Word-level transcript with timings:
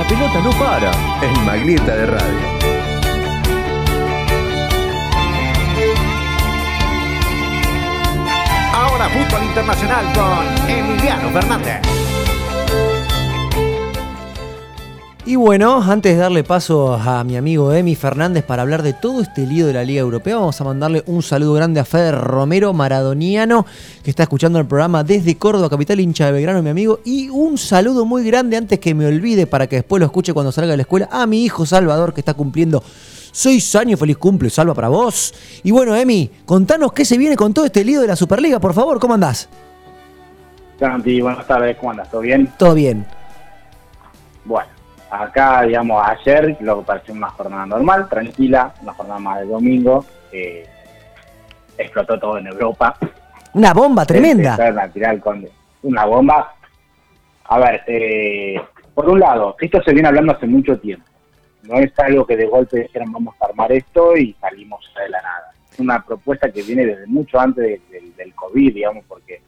La 0.00 0.08
pelota 0.08 0.40
no 0.40 0.50
para 0.52 0.90
en 1.20 1.44
Maglieta 1.44 1.94
de 1.94 2.06
Radio. 2.06 2.38
Ahora 8.72 9.10
fútbol 9.10 9.44
internacional 9.44 10.06
con 10.14 10.70
Emiliano 10.70 11.28
Fernández. 11.28 12.09
Y 15.30 15.36
bueno, 15.36 15.80
antes 15.80 16.16
de 16.16 16.20
darle 16.20 16.42
paso 16.42 16.94
a 16.94 17.22
mi 17.22 17.36
amigo 17.36 17.72
Emi 17.72 17.94
Fernández 17.94 18.42
para 18.42 18.62
hablar 18.62 18.82
de 18.82 18.94
todo 18.94 19.20
este 19.22 19.46
lío 19.46 19.64
de 19.68 19.72
la 19.72 19.84
Liga 19.84 20.00
Europea, 20.00 20.34
vamos 20.34 20.60
a 20.60 20.64
mandarle 20.64 21.04
un 21.06 21.22
saludo 21.22 21.52
grande 21.52 21.78
a 21.78 21.84
Feder 21.84 22.16
Romero, 22.16 22.72
maradoniano, 22.72 23.64
que 24.02 24.10
está 24.10 24.24
escuchando 24.24 24.58
el 24.58 24.66
programa 24.66 25.04
desde 25.04 25.36
Córdoba, 25.36 25.70
capital 25.70 26.00
hincha 26.00 26.26
de 26.26 26.32
Belgrano, 26.32 26.64
mi 26.64 26.70
amigo. 26.70 26.98
Y 27.04 27.28
un 27.28 27.58
saludo 27.58 28.04
muy 28.04 28.24
grande 28.24 28.56
antes 28.56 28.80
que 28.80 28.92
me 28.92 29.06
olvide 29.06 29.46
para 29.46 29.68
que 29.68 29.76
después 29.76 30.00
lo 30.00 30.06
escuche 30.06 30.32
cuando 30.32 30.50
salga 30.50 30.72
de 30.72 30.78
la 30.78 30.82
escuela, 30.82 31.08
a 31.12 31.24
mi 31.28 31.44
hijo 31.44 31.64
Salvador, 31.64 32.12
que 32.12 32.22
está 32.22 32.34
cumpliendo 32.34 32.82
seis 33.30 33.76
años. 33.76 34.00
Feliz 34.00 34.16
cumple, 34.16 34.50
Salva 34.50 34.74
para 34.74 34.88
vos. 34.88 35.32
Y 35.62 35.70
bueno, 35.70 35.94
Emi, 35.94 36.28
contanos 36.44 36.92
qué 36.92 37.04
se 37.04 37.16
viene 37.16 37.36
con 37.36 37.54
todo 37.54 37.66
este 37.66 37.84
lío 37.84 38.00
de 38.00 38.08
la 38.08 38.16
Superliga, 38.16 38.58
por 38.58 38.74
favor, 38.74 38.98
¿cómo 38.98 39.14
andás? 39.14 39.48
Santi, 40.80 41.20
buenas 41.20 41.46
tardes, 41.46 41.76
¿cómo 41.76 41.92
andas? 41.92 42.10
¿Todo 42.10 42.22
bien? 42.22 42.52
Todo 42.58 42.74
bien. 42.74 43.06
Bueno, 44.44 44.79
acá, 45.10 45.62
digamos, 45.62 46.02
ayer, 46.06 46.56
lo 46.60 46.80
que 46.80 46.86
pareció 46.86 47.14
una 47.14 47.30
jornada 47.30 47.66
normal, 47.66 48.08
tranquila, 48.08 48.72
una 48.82 48.92
jornada 48.94 49.20
más 49.20 49.40
de 49.40 49.46
domingo, 49.46 50.04
eh, 50.32 50.66
explotó 51.76 52.18
todo 52.18 52.38
en 52.38 52.46
Europa. 52.46 52.96
Una 53.54 53.72
bomba 53.72 54.04
tremenda. 54.06 54.56
Una 55.82 56.04
bomba. 56.04 56.54
A 57.44 57.58
ver, 57.58 57.82
eh, 57.86 58.60
por 58.94 59.08
un 59.08 59.18
lado, 59.18 59.56
esto 59.60 59.82
se 59.82 59.92
viene 59.92 60.08
hablando 60.08 60.32
hace 60.32 60.46
mucho 60.46 60.78
tiempo. 60.78 61.04
No 61.62 61.76
es 61.78 61.92
algo 61.98 62.26
que 62.26 62.36
de 62.36 62.46
golpe 62.46 62.80
dijeron 62.82 63.12
vamos 63.12 63.34
a 63.40 63.46
armar 63.46 63.72
esto 63.72 64.16
y 64.16 64.34
salimos 64.40 64.80
de 64.96 65.08
la 65.08 65.20
nada. 65.20 65.52
Es 65.72 65.78
una 65.80 66.04
propuesta 66.04 66.50
que 66.50 66.62
viene 66.62 66.86
desde 66.86 67.06
mucho 67.06 67.38
antes 67.40 67.64
de- 67.64 67.80
del- 67.90 68.14
del 68.16 68.34
COVID, 68.34 68.74
digamos, 68.74 69.04
porque 69.06 69.40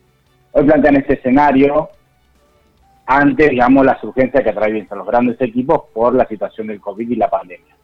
hoy 0.53 0.65
plantean 0.65 0.97
este 0.97 1.15
escenario 1.15 1.89
ante, 3.07 3.49
digamos, 3.49 3.85
las 3.85 4.03
urgencias 4.05 4.43
que 4.43 4.51
atraviesan 4.51 4.99
los 4.99 5.07
grandes 5.07 5.41
equipos 5.41 5.83
por 5.93 6.15
la 6.15 6.27
situación 6.27 6.69
del 6.69 6.81
COVID 6.81 7.11
y 7.11 7.17
la 7.17 7.29
pandemia. 7.29 7.75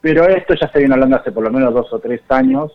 Pero 0.00 0.24
esto 0.28 0.54
ya 0.54 0.70
se 0.70 0.78
viene 0.78 0.94
hablando 0.94 1.16
hace 1.16 1.32
por 1.32 1.44
lo 1.44 1.50
menos 1.50 1.72
dos 1.74 1.92
o 1.92 1.98
tres 1.98 2.20
años, 2.28 2.72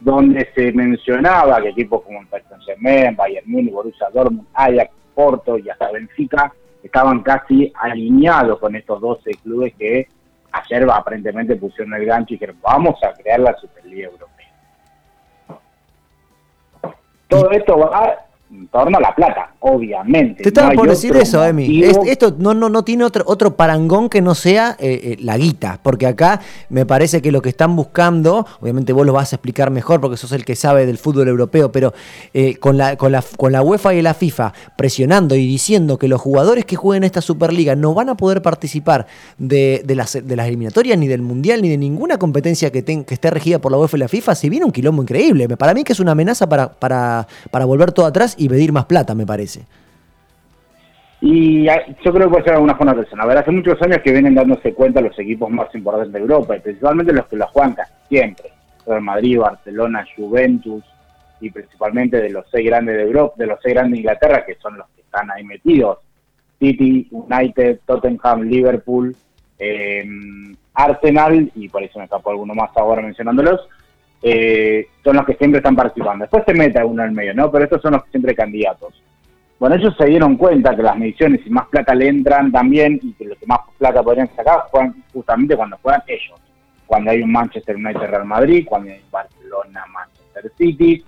donde 0.00 0.48
se 0.54 0.72
mencionaba 0.72 1.60
que 1.62 1.70
equipos 1.70 2.02
como 2.02 2.20
el 2.20 2.26
Paris 2.26 2.46
Saint-Germain, 2.48 3.16
Bayern 3.16 3.50
Múnich, 3.50 3.72
Borussia 3.72 4.08
Dortmund, 4.12 4.46
Ajax, 4.54 4.90
Porto 5.14 5.58
y 5.58 5.70
hasta 5.70 5.90
Benfica 5.90 6.52
estaban 6.82 7.22
casi 7.22 7.72
alineados 7.74 8.58
con 8.58 8.76
estos 8.76 9.00
12 9.00 9.30
clubes 9.42 9.74
que 9.78 10.06
ayer 10.52 10.86
aparentemente 10.90 11.56
pusieron 11.56 11.94
el 11.94 12.04
gancho 12.04 12.34
y 12.34 12.36
dijeron, 12.36 12.58
vamos 12.62 13.02
a 13.02 13.12
crear 13.14 13.40
la 13.40 13.56
Superliga 13.56 14.08
Europea. 14.08 14.52
Todo 17.28 17.50
esto 17.50 17.78
va 17.78 18.26
en 18.48 18.68
torno 18.68 18.98
a 18.98 19.00
la 19.00 19.14
plata, 19.14 19.50
obviamente. 19.60 20.42
Te 20.42 20.50
estaba 20.50 20.70
No 20.70 20.76
por 20.76 20.88
decir 20.88 21.16
eso, 21.16 21.44
Emi. 21.44 21.82
Es- 21.82 21.98
esto 22.06 22.34
no, 22.38 22.54
no, 22.54 22.68
no 22.68 22.84
tiene 22.84 23.02
otro, 23.04 23.24
otro 23.26 23.56
parangón 23.56 24.08
que 24.08 24.22
no 24.22 24.34
sea 24.36 24.76
eh, 24.78 25.00
eh, 25.02 25.16
la 25.20 25.36
guita, 25.36 25.80
porque 25.82 26.06
acá 26.06 26.40
me 26.68 26.86
parece 26.86 27.20
que 27.20 27.32
lo 27.32 27.42
que 27.42 27.48
están 27.48 27.74
buscando, 27.74 28.46
obviamente 28.60 28.92
vos 28.92 29.04
lo 29.04 29.12
vas 29.12 29.32
a 29.32 29.36
explicar 29.36 29.70
mejor 29.70 30.00
porque 30.00 30.16
sos 30.16 30.30
el 30.32 30.44
que 30.44 30.54
sabe 30.54 30.86
del 30.86 30.96
fútbol 30.98 31.26
europeo, 31.28 31.72
pero 31.72 31.92
eh, 32.34 32.56
con, 32.56 32.76
la, 32.78 32.96
con, 32.96 33.10
la, 33.12 33.22
con 33.36 33.50
la 33.50 33.62
UEFA 33.62 33.94
y 33.94 34.02
la 34.02 34.14
FIFA 34.14 34.52
presionando 34.76 35.34
y 35.34 35.46
diciendo 35.46 35.98
que 35.98 36.06
los 36.06 36.20
jugadores 36.20 36.64
que 36.64 36.76
jueguen 36.76 37.02
esta 37.04 37.20
Superliga 37.20 37.74
no 37.74 37.94
van 37.94 38.08
a 38.10 38.16
poder 38.16 38.42
participar 38.42 39.06
de, 39.38 39.82
de 39.84 39.94
las, 39.96 40.12
de 40.24 40.36
las 40.36 40.46
eliminatorias, 40.46 40.96
ni 40.98 41.08
del 41.08 41.22
Mundial, 41.22 41.62
ni 41.62 41.68
de 41.68 41.78
ninguna 41.78 42.18
competencia 42.18 42.70
que, 42.70 42.82
ten- 42.82 43.04
que 43.04 43.14
esté 43.14 43.30
regida 43.30 43.58
por 43.58 43.72
la 43.72 43.78
UEFA 43.78 43.96
y 43.96 44.00
la 44.00 44.08
FIFA, 44.08 44.34
se 44.36 44.48
viene 44.48 44.64
un 44.64 44.72
quilombo 44.72 45.02
increíble. 45.02 45.48
Para 45.56 45.74
mí 45.74 45.82
que 45.82 45.92
es 45.92 46.00
una 46.00 46.12
amenaza 46.12 46.48
para, 46.48 46.68
para, 46.72 47.26
para 47.50 47.64
volver 47.64 47.90
todo 47.92 48.06
atrás 48.06 48.34
y 48.38 48.45
pedir 48.48 48.72
más 48.72 48.86
plata, 48.86 49.14
me 49.14 49.26
parece. 49.26 49.64
Y 51.20 51.66
ah, 51.68 51.82
yo 52.04 52.12
creo 52.12 52.26
que 52.26 52.30
puede 52.30 52.44
ser 52.44 52.54
alguna 52.54 52.76
forma 52.76 52.94
persona. 52.94 53.22
A 53.22 53.26
ver, 53.26 53.38
hace 53.38 53.50
muchos 53.50 53.80
años 53.82 53.98
que 54.04 54.12
vienen 54.12 54.34
dándose 54.34 54.74
cuenta 54.74 55.00
los 55.00 55.18
equipos 55.18 55.50
más 55.50 55.74
importantes 55.74 56.12
de 56.12 56.18
Europa, 56.20 56.56
y 56.56 56.60
principalmente 56.60 57.12
los 57.12 57.26
que 57.26 57.36
la 57.36 57.46
juegan 57.46 57.74
casi 57.74 57.92
siempre. 58.08 58.50
Real 58.86 59.02
Madrid, 59.02 59.38
Barcelona, 59.38 60.04
Juventus, 60.16 60.84
y 61.40 61.50
principalmente 61.50 62.20
de 62.20 62.30
los 62.30 62.46
seis 62.50 62.66
grandes 62.66 62.96
de 62.96 63.02
Europa, 63.02 63.34
de 63.38 63.46
los 63.46 63.58
seis 63.62 63.74
grandes 63.74 63.92
de 63.92 63.98
Inglaterra, 63.98 64.44
que 64.44 64.54
son 64.56 64.76
los 64.78 64.86
que 64.94 65.02
están 65.02 65.30
ahí 65.30 65.44
metidos. 65.44 65.98
City, 66.58 67.08
United, 67.10 67.80
Tottenham, 67.86 68.42
Liverpool, 68.42 69.14
eh, 69.58 70.04
Arsenal, 70.74 71.50
y 71.54 71.68
por 71.68 71.82
eso 71.82 71.98
me 71.98 72.04
escapó 72.04 72.30
alguno 72.30 72.54
más 72.54 72.70
ahora 72.76 73.02
mencionándolos, 73.02 73.68
eh, 74.22 74.88
son 75.04 75.16
los 75.16 75.26
que 75.26 75.34
siempre 75.34 75.58
están 75.58 75.76
participando. 75.76 76.24
Después 76.24 76.44
se 76.46 76.54
mete 76.54 76.82
uno 76.84 77.04
el 77.04 77.12
medio, 77.12 77.34
¿no? 77.34 77.50
Pero 77.50 77.64
estos 77.64 77.82
son 77.82 77.92
los 77.92 78.02
siempre 78.10 78.34
candidatos. 78.34 79.02
Bueno, 79.58 79.76
ellos 79.76 79.94
se 79.96 80.06
dieron 80.06 80.36
cuenta 80.36 80.76
que 80.76 80.82
las 80.82 80.96
mediciones 80.98 81.40
y 81.46 81.50
más 81.50 81.66
plata 81.68 81.94
le 81.94 82.08
entran 82.08 82.52
también 82.52 83.00
y 83.02 83.12
que 83.14 83.24
los 83.24 83.38
que 83.38 83.46
más 83.46 83.60
plata 83.78 84.02
podrían 84.02 84.28
sacar 84.36 84.64
juegan 84.70 85.02
justamente 85.12 85.56
cuando 85.56 85.78
juegan 85.80 86.02
ellos. 86.06 86.38
Cuando 86.86 87.10
hay 87.10 87.22
un 87.22 87.32
Manchester 87.32 87.76
United 87.76 88.00
Real 88.00 88.24
Madrid, 88.26 88.66
cuando 88.68 88.90
hay 88.90 88.96
un 89.02 89.10
Barcelona 89.10 89.84
Manchester 89.92 90.52
City, 90.58 91.04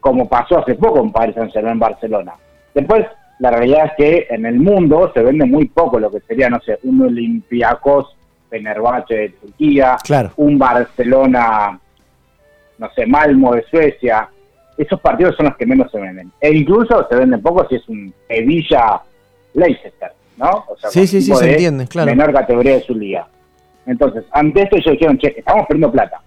como 0.00 0.28
pasó 0.28 0.58
hace 0.60 0.74
poco 0.76 1.00
en 1.00 1.10
Paris 1.10 1.34
Saint 1.34 1.52
Germain 1.52 1.78
Barcelona. 1.78 2.34
Después, 2.72 3.04
la 3.40 3.50
realidad 3.50 3.86
es 3.86 3.92
que 3.96 4.26
en 4.30 4.46
el 4.46 4.60
mundo 4.60 5.10
se 5.12 5.22
vende 5.22 5.44
muy 5.44 5.66
poco 5.66 5.98
lo 5.98 6.10
que 6.10 6.20
sería, 6.20 6.48
no 6.48 6.60
sé, 6.60 6.78
un 6.84 7.02
Olympiacos 7.02 8.16
Fenerbahce 8.48 9.14
de 9.14 9.28
Turquía, 9.30 9.96
Claro. 10.04 10.30
un 10.36 10.56
Barcelona, 10.58 11.78
no 12.78 12.90
sé, 12.94 13.06
Malmo 13.06 13.54
de 13.54 13.64
Suecia. 13.64 14.28
Esos 14.76 15.00
partidos 15.00 15.36
son 15.36 15.46
los 15.46 15.56
que 15.56 15.66
menos 15.66 15.90
se 15.90 15.98
venden. 15.98 16.30
E 16.40 16.52
incluso 16.54 17.06
se 17.08 17.16
venden 17.16 17.42
poco 17.42 17.66
si 17.68 17.76
es 17.76 17.88
un 17.88 18.12
Sevilla 18.28 19.00
Leicester, 19.54 20.12
¿no? 20.36 20.64
O 20.68 20.76
sea, 20.76 20.90
Sí, 20.90 21.06
sí, 21.06 21.20
sí, 21.20 21.34
se 21.34 21.44
de 21.44 21.52
entiende, 21.52 21.86
claro. 21.88 22.10
Menor 22.10 22.32
categoría 22.32 22.74
de 22.74 22.82
su 22.82 22.94
liga. 22.94 23.26
Entonces, 23.86 24.24
ante 24.30 24.62
esto 24.62 24.76
ellos 24.76 24.92
dijeron, 24.92 25.18
che, 25.18 25.34
estamos 25.36 25.66
perdiendo 25.66 25.90
plata. 25.90 26.20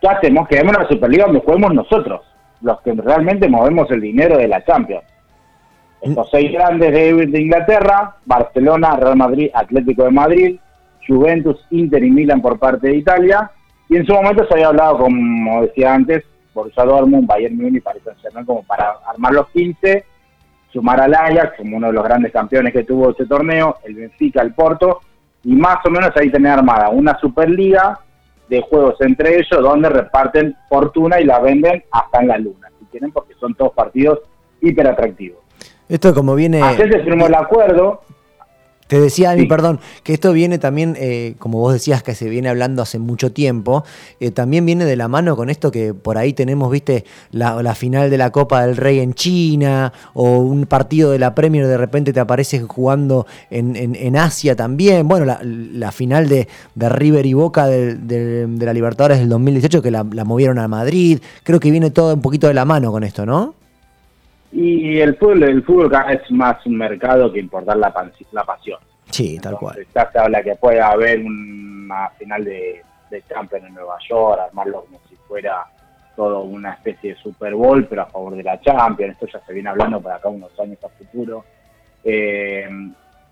¿Qué 0.00 0.08
hacemos? 0.08 0.46
Queremos 0.48 0.76
una 0.76 0.88
Superliga 0.88 1.24
donde 1.24 1.40
juguemos 1.40 1.74
nosotros, 1.74 2.22
los 2.62 2.80
que 2.82 2.92
realmente 2.92 3.48
movemos 3.48 3.90
el 3.90 4.00
dinero 4.00 4.38
de 4.38 4.48
la 4.48 4.64
Champions. 4.64 5.04
Estos 6.00 6.30
seis 6.30 6.52
grandes 6.52 6.92
de, 6.92 7.26
de 7.26 7.40
Inglaterra, 7.40 8.16
Barcelona, 8.24 8.96
Real 8.96 9.16
Madrid, 9.16 9.50
Atlético 9.52 10.04
de 10.04 10.10
Madrid, 10.10 10.60
Juventus, 11.06 11.58
Inter 11.70 12.02
y 12.02 12.10
Milan 12.10 12.40
por 12.40 12.58
parte 12.58 12.88
de 12.88 12.96
Italia. 12.96 13.50
Y 13.90 13.96
en 13.96 14.06
su 14.06 14.14
momento 14.14 14.46
se 14.46 14.54
había 14.54 14.68
hablado, 14.68 14.98
como 14.98 15.62
decía 15.62 15.92
antes, 15.92 16.24
Borussia 16.54 16.84
Dortmund, 16.84 17.26
Bayern 17.26 17.56
Múnich 17.56 17.82
Paris 17.82 18.02
Saint-Germain 18.04 18.46
como 18.46 18.62
para 18.62 18.94
armar 19.04 19.32
los 19.32 19.48
15, 19.48 20.04
sumar 20.72 21.00
al 21.00 21.12
Ajax 21.12 21.56
como 21.58 21.76
uno 21.76 21.88
de 21.88 21.92
los 21.94 22.04
grandes 22.04 22.32
campeones 22.32 22.72
que 22.72 22.84
tuvo 22.84 23.10
este 23.10 23.26
torneo, 23.26 23.78
el 23.84 23.96
Benfica, 23.96 24.42
el 24.42 24.54
Porto, 24.54 25.00
y 25.42 25.56
más 25.56 25.84
o 25.84 25.90
menos 25.90 26.12
ahí 26.16 26.30
tener 26.30 26.52
armada 26.52 26.88
una 26.90 27.18
Superliga 27.18 27.98
de 28.48 28.60
juegos 28.62 28.94
entre 29.00 29.34
ellos 29.34 29.60
donde 29.60 29.88
reparten 29.88 30.54
fortuna 30.68 31.20
y 31.20 31.24
la 31.24 31.40
venden 31.40 31.82
hasta 31.90 32.20
en 32.20 32.28
la 32.28 32.38
luna, 32.38 32.68
si 32.78 32.84
quieren, 32.86 33.10
porque 33.10 33.34
son 33.40 33.54
todos 33.56 33.72
partidos 33.72 34.20
hiper 34.60 34.86
atractivos. 34.86 35.40
Esto 35.88 36.14
como 36.14 36.36
viene... 36.36 36.62
Ayer 36.62 36.92
se 36.92 37.00
firmó 37.00 37.26
el 37.26 37.34
acuerdo, 37.34 38.02
Te 38.90 39.00
decía, 39.00 39.30
Ani, 39.30 39.42
Sí. 39.42 39.46
perdón, 39.46 39.78
que 40.02 40.12
esto 40.12 40.32
viene 40.32 40.58
también, 40.58 40.96
eh, 40.98 41.36
como 41.38 41.60
vos 41.60 41.72
decías, 41.72 42.02
que 42.02 42.16
se 42.16 42.28
viene 42.28 42.48
hablando 42.48 42.82
hace 42.82 42.98
mucho 42.98 43.30
tiempo, 43.30 43.84
eh, 44.18 44.32
también 44.32 44.66
viene 44.66 44.84
de 44.84 44.96
la 44.96 45.06
mano 45.06 45.36
con 45.36 45.48
esto 45.48 45.70
que 45.70 45.94
por 45.94 46.18
ahí 46.18 46.32
tenemos, 46.32 46.72
viste, 46.72 47.04
la, 47.30 47.62
la 47.62 47.76
final 47.76 48.10
de 48.10 48.18
la 48.18 48.30
Copa 48.30 48.66
del 48.66 48.76
Rey 48.76 48.98
en 48.98 49.14
China, 49.14 49.92
o 50.12 50.38
un 50.38 50.66
partido 50.66 51.12
de 51.12 51.20
la 51.20 51.36
Premier 51.36 51.68
de 51.68 51.76
repente 51.76 52.12
te 52.12 52.18
aparece 52.18 52.62
jugando 52.62 53.28
en, 53.48 53.76
en- 53.76 53.94
en 53.94 54.16
Asia 54.16 54.56
también, 54.56 55.06
bueno, 55.06 55.24
la, 55.24 55.38
la 55.44 55.92
final 55.92 56.28
de, 56.28 56.48
de 56.74 56.88
River 56.88 57.26
y 57.26 57.34
Boca 57.34 57.68
del- 57.68 58.08
del- 58.08 58.58
de 58.58 58.66
la 58.66 58.72
Libertadores 58.72 59.20
del 59.20 59.28
2018 59.28 59.82
que 59.82 59.92
la, 59.92 60.04
la 60.12 60.24
movieron 60.24 60.58
a 60.58 60.66
Madrid, 60.66 61.20
creo 61.44 61.60
que 61.60 61.70
viene 61.70 61.90
todo 61.92 62.12
un 62.12 62.22
poquito 62.22 62.48
de 62.48 62.54
la 62.54 62.64
mano 62.64 62.90
con 62.90 63.04
esto, 63.04 63.24
¿no? 63.24 63.54
Y 64.52 65.00
el 65.00 65.16
fútbol, 65.16 65.42
el 65.44 65.62
fútbol 65.62 65.90
cada 65.90 66.06
vez 66.08 66.22
es 66.24 66.30
más 66.32 66.64
un 66.66 66.76
mercado 66.76 67.32
que 67.32 67.38
importar 67.40 67.76
la, 67.76 67.92
pan- 67.92 68.12
la 68.32 68.44
pasión. 68.44 68.78
Sí, 69.10 69.38
tal 69.40 69.56
cual. 69.56 69.76
Ya 69.94 70.10
se 70.10 70.18
habla 70.18 70.42
que 70.42 70.54
puede 70.56 70.80
haber 70.80 71.20
una 71.20 72.08
final 72.18 72.44
de, 72.44 72.82
de 73.10 73.22
Champions 73.28 73.66
en 73.66 73.74
Nueva 73.74 73.96
York, 74.08 74.40
armarlo 74.48 74.84
como 74.84 75.00
si 75.08 75.16
fuera 75.28 75.64
todo 76.16 76.42
una 76.42 76.72
especie 76.74 77.14
de 77.14 77.20
Super 77.20 77.54
Bowl, 77.54 77.86
pero 77.86 78.02
a 78.02 78.06
favor 78.06 78.34
de 78.36 78.42
la 78.42 78.60
Champions. 78.60 79.12
Esto 79.14 79.26
ya 79.26 79.44
se 79.46 79.52
viene 79.52 79.70
hablando 79.70 80.00
para 80.00 80.16
acá 80.16 80.28
unos 80.28 80.50
años 80.60 80.78
a 80.84 80.88
futuro. 80.88 81.44
Eh, 82.04 82.68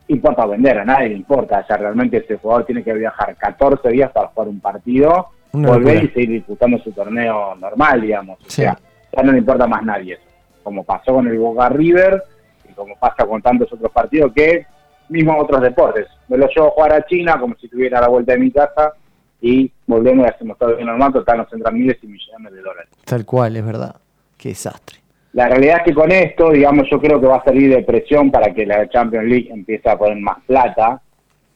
importa 0.09 0.47
vender, 0.47 0.79
a 0.79 0.85
nadie 0.85 1.11
le 1.11 1.15
importa. 1.17 1.65
Ya 1.69 1.77
realmente 1.77 2.19
ese 2.19 2.37
jugador 2.39 2.65
tiene 2.65 2.83
que 2.83 2.93
viajar 2.95 3.37
14 3.37 3.89
días 3.91 4.11
para 4.11 4.29
jugar 4.29 4.49
un 4.49 4.61
partido, 4.61 5.29
Una 5.53 5.69
volver 5.69 5.95
locura. 5.95 6.05
y 6.11 6.15
seguir 6.15 6.31
disputando 6.31 6.79
su 6.79 6.93
torneo 6.93 7.55
normal, 7.57 8.01
digamos. 8.01 8.39
O 8.47 8.51
sea, 8.51 8.79
ya 9.17 9.23
no 9.23 9.33
le 9.33 9.39
importa 9.39 9.67
más 9.67 9.83
nadie 9.85 10.15
eso. 10.15 10.23
Como 10.69 10.85
pasó 10.85 11.15
con 11.15 11.27
el 11.27 11.39
Boca 11.39 11.71
River 11.71 12.23
y 12.69 12.75
como 12.75 12.95
pasa 12.97 13.25
con 13.25 13.41
tantos 13.41 13.73
otros 13.73 13.91
partidos 13.91 14.35
que 14.35 14.67
mismo 15.09 15.35
otros 15.39 15.63
deportes. 15.63 16.07
Me 16.29 16.37
lo 16.37 16.47
llevo 16.47 16.67
a 16.67 16.71
jugar 16.73 16.93
a 16.93 17.07
China 17.07 17.41
como 17.41 17.55
si 17.57 17.65
estuviera 17.65 17.97
a 17.97 18.03
la 18.03 18.09
vuelta 18.09 18.35
de 18.35 18.39
mi 18.39 18.51
casa 18.51 18.93
y 19.41 19.73
volvemos 19.87 20.27
y 20.27 20.29
hacemos 20.29 20.59
todo 20.59 20.77
bien 20.77 20.87
normal, 20.87 21.15
total 21.15 21.39
nos 21.39 21.53
entran 21.55 21.73
miles 21.73 21.97
y 22.03 22.07
millones 22.07 22.53
de 22.53 22.61
dólares. 22.61 22.91
Tal 23.07 23.25
cual, 23.25 23.57
es 23.57 23.65
verdad. 23.65 23.97
Qué 24.37 24.51
desastre. 24.51 24.99
La 25.33 25.49
realidad 25.49 25.79
es 25.79 25.85
que 25.85 25.95
con 25.95 26.13
esto, 26.13 26.51
digamos, 26.51 26.87
yo 26.91 27.01
creo 27.01 27.19
que 27.19 27.27
va 27.29 27.37
a 27.37 27.45
servir 27.45 27.75
de 27.75 27.83
presión 27.83 28.31
para 28.31 28.53
que 28.53 28.67
la 28.67 28.91
Champions 28.91 29.27
League 29.27 29.49
empiece 29.51 29.89
a 29.89 29.97
poner 29.97 30.19
más 30.19 30.37
plata, 30.47 31.01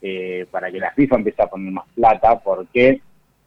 eh, 0.01 0.47
para 0.51 0.73
que 0.73 0.79
la 0.79 0.91
FIFA 0.93 1.17
empiece 1.17 1.43
a 1.43 1.49
poner 1.49 1.71
más 1.71 1.85
plata, 1.95 2.41
porque 2.41 3.03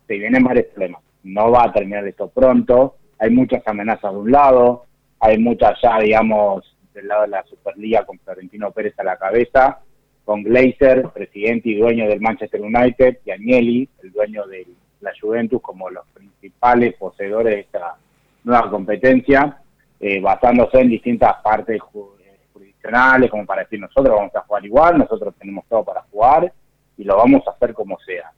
se 0.06 0.14
vienen 0.14 0.44
varios 0.44 0.68
problemas. 0.68 1.02
No 1.24 1.50
va 1.50 1.64
a 1.64 1.74
terminar 1.74 2.08
esto 2.08 2.28
pronto, 2.28 2.98
hay 3.18 3.32
muchas 3.32 3.68
amenazas 3.68 4.12
de 4.12 4.20
un 4.20 4.32
lado, 4.32 4.86
hay 5.20 5.38
muchas 5.38 5.80
ya, 5.82 6.00
digamos, 6.00 6.76
del 6.94 7.08
lado 7.08 7.24
de 7.24 7.28
la 7.30 7.44
Superliga 7.44 8.06
con 8.06 8.20
Florentino 8.20 8.72
Pérez 8.72 8.98
a 9.00 9.04
la 9.04 9.18
cabeza, 9.18 9.80
con 10.24 10.44
Glazer, 10.44 11.10
presidente 11.10 11.70
y 11.70 11.76
dueño 11.76 12.08
del 12.08 12.22
Manchester 12.22 12.62
United, 12.62 13.20
y 13.26 13.32
Agnelli, 13.32 13.90
el 14.02 14.12
dueño 14.12 14.46
de 14.48 14.66
la 15.02 15.12
Juventus, 15.20 15.62
como 15.62 15.90
los 15.90 16.06
principales 16.08 16.96
poseedores 16.96 17.54
de 17.54 17.60
esta 17.62 17.96
nueva 18.44 18.70
competencia, 18.70 19.62
eh, 20.00 20.20
basándose 20.20 20.80
en 20.80 20.90
distintas 20.90 21.36
partes 21.44 21.80
jurisdiccionales, 21.82 23.30
como 23.30 23.46
para 23.46 23.64
decir 23.64 23.80
nosotros 23.80 24.16
vamos 24.16 24.36
a 24.36 24.42
jugar 24.42 24.66
igual, 24.66 24.98
nosotros 24.98 25.34
tenemos 25.38 25.66
todo 25.68 25.84
para 25.84 26.02
jugar 26.12 26.52
y 26.98 27.04
lo 27.04 27.18
vamos 27.18 27.48
a 27.48 27.52
hacer 27.52 27.74
como 27.74 27.98
sea. 28.00 28.32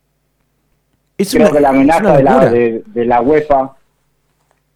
Creo 1.17 1.51
que 1.51 1.59
la 1.59 1.69
amenaza 1.69 2.17
de 2.17 2.23
la, 2.23 2.45
de 2.49 3.05
la 3.05 3.21
UEFA, 3.21 3.75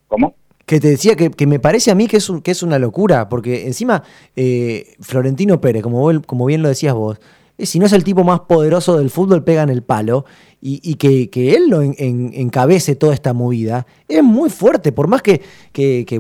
¿cómo? 0.08 0.34
Que 0.72 0.80
te 0.80 0.88
decía 0.88 1.18
que, 1.18 1.48
me 1.48 1.60
parece 1.60 1.92
a 1.92 1.96
mí 1.96 2.08
que 2.08 2.16
es, 2.16 2.32
que 2.46 2.52
es 2.52 2.64
una 2.64 2.80
locura, 2.80 3.28
porque 3.28 3.68
encima 3.68 4.04
eh, 4.38 4.96
Florentino 5.02 5.60
Pérez, 5.60 5.84
como, 5.84 6.22
como 6.22 6.46
bien 6.46 6.62
lo 6.62 6.70
decías 6.70 6.94
vos, 6.94 7.20
eh, 7.58 7.66
si 7.66 7.78
no 7.78 7.88
es 7.88 7.92
el 7.92 8.06
tipo 8.06 8.24
más 8.24 8.40
poderoso 8.48 8.98
del 8.98 9.10
fútbol, 9.10 9.44
pega 9.44 9.64
en 9.64 9.70
el 9.70 9.84
palo 9.84 10.24
y, 10.64 10.96
que, 10.96 11.56
él 11.56 11.70
lo 11.70 11.82
encabece 11.82 12.96
toda 12.96 13.16
esta 13.16 13.34
movida, 13.34 13.88
es 14.08 14.24
muy 14.24 14.52
fuerte, 14.52 14.92
por 14.92 15.08
más 15.08 15.24
que, 15.24 15.42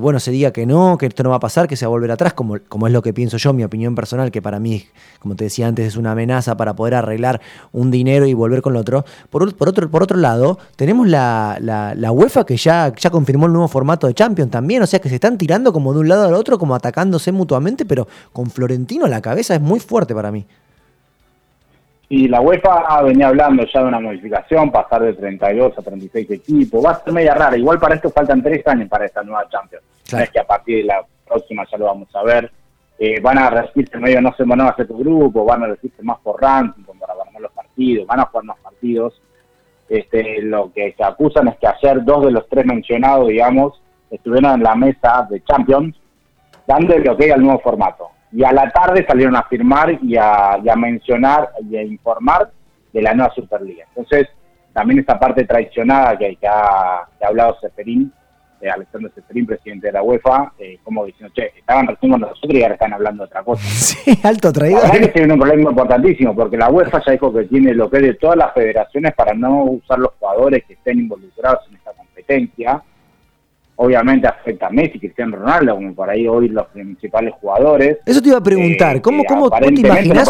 bueno, 0.01 0.19
se 0.19 0.31
diga 0.31 0.51
que 0.51 0.65
no, 0.65 0.97
que 0.97 1.05
esto 1.05 1.21
no 1.21 1.29
va 1.29 1.35
a 1.35 1.39
pasar, 1.39 1.67
que 1.67 1.75
se 1.75 1.85
va 1.85 1.89
a 1.89 1.91
volver 1.91 2.09
atrás, 2.09 2.33
como, 2.33 2.55
es 2.55 2.93
lo 2.93 3.01
que 3.03 3.13
pienso 3.13 3.37
yo, 3.37 3.53
mi 3.53 3.63
opinión 3.63 3.93
personal, 3.93 4.31
que 4.31 4.41
para 4.41 4.59
mí, 4.59 4.83
como 5.19 5.35
te 5.35 5.43
decía 5.43 5.67
antes, 5.67 5.85
es 5.85 5.95
una 5.95 6.13
amenaza 6.13 6.57
para 6.57 6.75
poder 6.75 6.95
arreglar 6.95 7.39
un 7.71 7.91
dinero 7.91 8.25
y 8.25 8.33
volver 8.33 8.63
con 8.63 8.73
lo 8.73 8.79
otro. 8.79 9.05
Por, 9.29 9.55
por 9.55 9.69
otro, 9.69 9.91
por 9.91 10.01
otro 10.01 10.17
lado, 10.17 10.57
tenemos 10.75 11.07
la, 11.07 11.59
UEFA 12.11 12.43
que 12.43 12.57
ya, 12.57 12.91
ya 12.95 13.11
confirmó 13.11 13.45
el 13.45 13.53
nuevo 13.53 13.67
formato 13.67 14.07
de 14.07 14.15
Champions 14.15 14.49
también, 14.49 14.81
o 14.81 14.87
sea 14.87 14.99
que 14.99 15.09
se 15.09 15.15
están 15.15 15.37
tirando 15.37 15.71
como 15.71 15.93
de 15.93 15.99
un 15.99 16.07
lado 16.07 16.27
al 16.27 16.33
otro, 16.33 16.57
como 16.57 16.73
atacándose 16.73 17.31
mutuamente, 17.31 17.85
pero 17.85 18.07
con 18.33 18.49
Florentino 18.49 19.05
la 19.05 19.21
cabeza 19.21 19.53
es 19.53 19.61
muy 19.61 19.79
fuerte 19.79 20.15
para 20.15 20.31
mí. 20.31 20.47
Y 22.11 22.27
la 22.27 22.41
UEFA 22.41 23.03
venía 23.03 23.29
hablando 23.29 23.63
ya 23.73 23.79
de 23.79 23.85
una 23.85 24.01
modificación, 24.01 24.69
pasar 24.69 25.01
de 25.01 25.13
32 25.13 25.77
a 25.77 25.81
36 25.81 26.29
equipos. 26.29 26.85
Va 26.85 26.91
a 26.91 27.01
ser 27.01 27.13
media 27.13 27.33
rara. 27.33 27.57
Igual 27.57 27.79
para 27.79 27.95
esto 27.95 28.09
faltan 28.09 28.43
tres 28.43 28.67
años 28.67 28.89
para 28.89 29.05
esta 29.05 29.23
nueva 29.23 29.47
Champions. 29.47 29.85
No 30.11 30.19
es 30.19 30.29
que 30.29 30.41
a 30.41 30.43
partir 30.43 30.79
de 30.79 30.83
la 30.83 31.05
próxima 31.25 31.65
ya 31.71 31.77
lo 31.77 31.85
vamos 31.85 32.13
a 32.13 32.21
ver. 32.23 32.51
Eh, 32.99 33.21
van 33.21 33.37
a 33.37 33.49
regirse 33.49 33.97
medio, 33.97 34.19
no 34.19 34.33
sé, 34.33 34.45
no 34.45 34.57
va 34.57 34.71
a 34.71 34.75
ser 34.75 34.89
tu 34.89 34.97
grupo, 34.97 35.45
van 35.45 35.63
a 35.63 35.67
regirse 35.67 36.03
más 36.03 36.19
por 36.19 36.41
ranking, 36.41 36.83
para 36.99 37.15
ganar 37.15 37.41
los 37.43 37.51
partidos, 37.53 38.05
van 38.05 38.19
a 38.19 38.25
jugar 38.25 38.43
más 38.43 38.57
partidos. 38.59 39.21
Este, 39.87 40.41
lo 40.41 40.69
que 40.73 40.93
se 40.97 41.03
acusan 41.05 41.47
es 41.47 41.57
que 41.59 41.67
ayer 41.67 42.03
dos 42.03 42.25
de 42.25 42.31
los 42.31 42.45
tres 42.49 42.65
mencionados, 42.65 43.29
digamos, 43.29 43.81
estuvieron 44.09 44.55
en 44.55 44.63
la 44.63 44.75
mesa 44.75 45.25
de 45.29 45.41
Champions, 45.45 45.95
dando 46.67 46.93
el 46.93 47.07
ok 47.07 47.21
al 47.33 47.41
nuevo 47.41 47.59
formato 47.61 48.10
y 48.31 48.43
a 48.43 48.51
la 48.51 48.69
tarde 48.71 49.05
salieron 49.05 49.35
a 49.35 49.43
firmar 49.43 49.97
y 50.01 50.15
a, 50.17 50.57
mencionar 50.77 51.49
y 51.69 51.75
a 51.75 51.83
informar 51.83 52.51
de 52.93 53.01
la 53.01 53.13
nueva 53.13 53.33
Superliga. 53.33 53.85
Entonces, 53.89 54.27
también 54.73 54.99
esta 54.99 55.19
parte 55.19 55.45
traicionada 55.45 56.17
que, 56.17 56.35
que, 56.37 56.47
ha, 56.47 57.07
hablado 57.21 57.57
Seferín, 57.59 58.11
eh, 58.61 58.69
Alexander 58.69 59.11
Seferín, 59.13 59.45
presidente 59.45 59.87
de 59.87 59.93
la 59.93 60.03
UEFA, 60.03 60.53
eh, 60.59 60.77
como 60.83 61.05
diciendo, 61.05 61.33
che, 61.35 61.51
estaban 61.57 61.87
recién 61.87 62.11
con 62.11 62.21
nosotros 62.21 62.53
y 62.53 62.61
ahora 62.61 62.75
están 62.75 62.93
hablando 62.93 63.23
de 63.23 63.27
otra 63.27 63.43
cosa. 63.43 63.63
Sí, 63.67 64.17
alto 64.23 64.51
traído. 64.53 64.79
La 64.81 64.91
que 64.91 65.07
tiene 65.09 65.33
un 65.33 65.39
problema 65.39 65.69
importantísimo, 65.71 66.35
porque 66.35 66.57
la 66.57 66.69
UEFA 66.69 67.01
ya 67.05 67.11
dijo 67.11 67.33
que 67.33 67.43
tiene 67.45 67.73
lo 67.73 67.89
que 67.89 67.97
es 67.97 68.03
de 68.03 68.13
todas 68.13 68.37
las 68.37 68.53
federaciones 68.53 69.13
para 69.13 69.33
no 69.33 69.63
usar 69.65 69.99
los 69.99 70.11
jugadores 70.19 70.63
que 70.65 70.73
estén 70.73 70.99
involucrados 70.99 71.67
en 71.69 71.75
esta 71.75 71.91
competencia 71.91 72.81
obviamente 73.81 74.27
afecta 74.27 74.67
a 74.67 74.69
Messi, 74.69 74.99
Cristiano 74.99 75.37
Ronaldo, 75.37 75.73
como 75.73 75.95
por 75.95 76.07
ahí 76.07 76.27
hoy 76.27 76.49
los 76.49 76.67
principales 76.67 77.33
jugadores. 77.41 77.97
Eso 78.05 78.21
te 78.21 78.29
iba 78.29 78.37
a 78.37 78.43
preguntar, 78.43 78.97
eh, 78.97 79.01
¿cómo, 79.01 79.23
cómo 79.23 79.49
te 79.49 79.73
imaginás? 79.73 80.29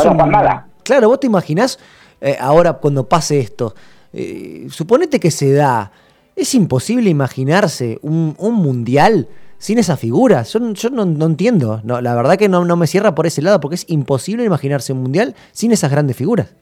Claro, 0.83 1.09
vos 1.09 1.19
te 1.19 1.27
imaginás 1.27 1.77
eh, 2.21 2.37
ahora 2.39 2.73
cuando 2.73 3.09
pase 3.09 3.39
esto, 3.39 3.75
eh, 4.13 4.67
suponete 4.69 5.19
que 5.19 5.31
se 5.31 5.51
da, 5.51 5.91
es 6.33 6.55
imposible 6.55 7.09
imaginarse 7.09 7.99
un, 8.03 8.35
mundial 8.39 9.27
sin 9.57 9.79
esa 9.79 9.97
figura. 9.97 10.43
Yo, 10.43 10.71
yo 10.71 10.89
no, 10.89 11.25
entiendo, 11.25 11.81
no, 11.83 11.99
la 11.99 12.15
verdad 12.15 12.37
que 12.37 12.47
no, 12.47 12.63
no 12.63 12.77
me 12.77 12.87
cierra 12.87 13.13
por 13.13 13.27
ese 13.27 13.41
lado, 13.41 13.59
porque 13.59 13.75
es 13.75 13.85
imposible 13.89 14.45
imaginarse 14.45 14.93
un 14.93 15.01
mundial 15.01 15.35
sin 15.51 15.73
esas 15.73 15.91
grandes 15.91 16.15
figuras. 16.15 16.55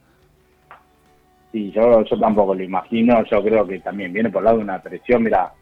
Sí, 1.51 1.71
yo, 1.71 2.03
yo 2.03 2.19
tampoco 2.19 2.55
lo 2.55 2.63
imagino, 2.63 3.23
yo 3.29 3.43
creo 3.43 3.67
que 3.67 3.79
también 3.79 4.11
viene 4.11 4.31
por 4.31 4.41
el 4.41 4.45
lado 4.45 4.57
de 4.57 4.63
una 4.63 4.81
presión, 4.81 5.23
mira, 5.23 5.53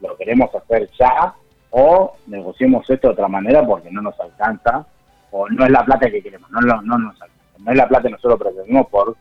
lo 0.00 0.16
queremos 0.16 0.54
hacer 0.54 0.88
ya 0.98 1.34
o 1.70 2.16
negociemos 2.26 2.88
esto 2.88 3.08
de 3.08 3.12
otra 3.14 3.28
manera 3.28 3.64
porque 3.66 3.90
no 3.90 4.02
nos 4.02 4.18
alcanza 4.20 4.86
o 5.30 5.48
no 5.48 5.64
es 5.64 5.70
la 5.70 5.84
plata 5.84 6.10
que 6.10 6.22
queremos, 6.22 6.50
no, 6.50 6.60
no, 6.60 6.80
no 6.82 6.98
nos 6.98 7.20
alcanza. 7.20 7.34
No 7.58 7.70
es 7.70 7.76
la 7.76 7.88
plata 7.88 8.04
que 8.04 8.10
nosotros 8.10 8.38
pretendemos 8.38 8.86
por 8.88 9.16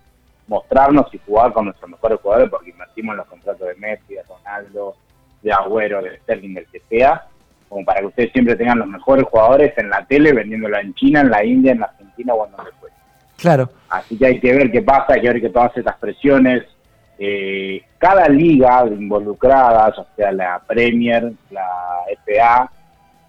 mostrarnos 0.47 1.13
y 1.13 1.17
jugar 1.19 1.53
con 1.53 1.65
nuestros 1.65 1.89
mejores 1.89 2.19
jugadores 2.19 2.49
porque 2.49 2.71
invertimos 2.71 3.13
en 3.13 3.17
los 3.17 3.27
contratos 3.27 3.67
de 3.67 3.75
Messi, 3.75 4.15
de 4.15 4.23
Ronaldo, 4.23 4.95
de 5.41 5.51
Agüero, 5.51 6.01
de 6.01 6.17
Sterling, 6.19 6.53
del 6.53 6.67
que 6.67 6.81
sea, 6.89 7.25
como 7.69 7.85
para 7.85 8.01
que 8.01 8.07
ustedes 8.07 8.31
siempre 8.31 8.55
tengan 8.55 8.79
los 8.79 8.87
mejores 8.87 9.25
jugadores 9.25 9.73
en 9.77 9.89
la 9.89 10.05
tele, 10.05 10.33
vendiéndolo 10.33 10.77
en 10.77 10.93
China, 10.93 11.21
en 11.21 11.29
la 11.29 11.43
India, 11.43 11.71
en 11.71 11.79
la 11.79 11.87
Argentina 11.87 12.33
o 12.33 12.45
en 12.45 12.51
donde 12.51 12.71
fuese. 12.73 12.95
Claro. 13.37 13.69
Así 13.89 14.17
que 14.17 14.25
hay 14.25 14.39
que 14.39 14.53
ver 14.53 14.71
qué 14.71 14.81
pasa, 14.81 15.13
hay 15.13 15.21
que 15.21 15.29
ver 15.29 15.41
que 15.41 15.49
todas 15.49 15.75
estas 15.75 15.97
presiones 15.97 16.63
eh, 17.17 17.83
cada 17.97 18.27
liga 18.27 18.85
involucrada, 18.87 19.93
ya 19.95 20.05
sea 20.15 20.31
la 20.31 20.59
Premier, 20.65 21.31
la 21.51 22.03
FA, 22.25 22.69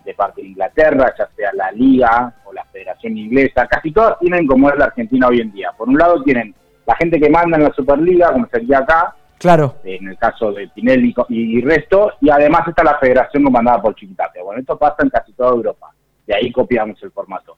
de 0.05 0.15
parte 0.15 0.43
de 0.43 0.49
Inglaterra, 0.49 1.15
ya 1.19 1.29
sea 1.35 1.51
la 1.55 1.73
Liga 1.73 2.33
o 2.45 2.53
la 2.53 2.65
Federación 2.67 3.17
Inglesa, 3.17 3.67
casi 3.67 3.91
todas 3.91 4.19
tienen 4.19 4.47
como 4.47 4.69
es 4.69 4.79
la 4.79 4.87
Argentina 4.87 5.29
hoy 5.29 5.41
en 5.41 5.53
día. 5.53 5.71
Por 5.77 5.89
un 5.89 5.99
lado 5.99 6.23
tienen 6.23 6.55
la 6.87 6.95
gente 6.97 7.19
que 7.19 7.31
manda 7.31 7.57
en 7.57 7.65
la 7.65 7.73
Superliga, 7.73 8.33
como 8.33 8.47
sería 8.49 8.79
acá, 8.79 9.15
claro 9.39 9.77
en 9.85 10.09
el 10.09 10.19
caso 10.19 10.53
de 10.53 10.69
Pinelli 10.69 11.15
y, 11.29 11.61
resto, 11.63 12.13
y 12.21 12.31
además 12.31 12.69
está 12.69 12.85
la 12.85 12.99
Federación 12.99 13.45
comandada 13.45 13.81
por 13.81 13.95
Chiquitate. 13.95 14.43
Bueno, 14.43 14.61
esto 14.61 14.79
pasa 14.79 14.97
en 15.03 15.11
casi 15.11 15.33
toda 15.33 15.51
Europa, 15.51 15.91
de 16.27 16.35
ahí 16.35 16.53
copiamos 16.53 17.03
el 17.03 17.11
formato. 17.11 17.57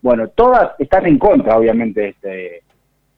Bueno, 0.00 0.28
todas 0.28 0.72
están 0.78 1.06
en 1.06 1.18
contra, 1.18 1.56
obviamente, 1.56 2.00
de 2.00 2.08
este 2.08 2.63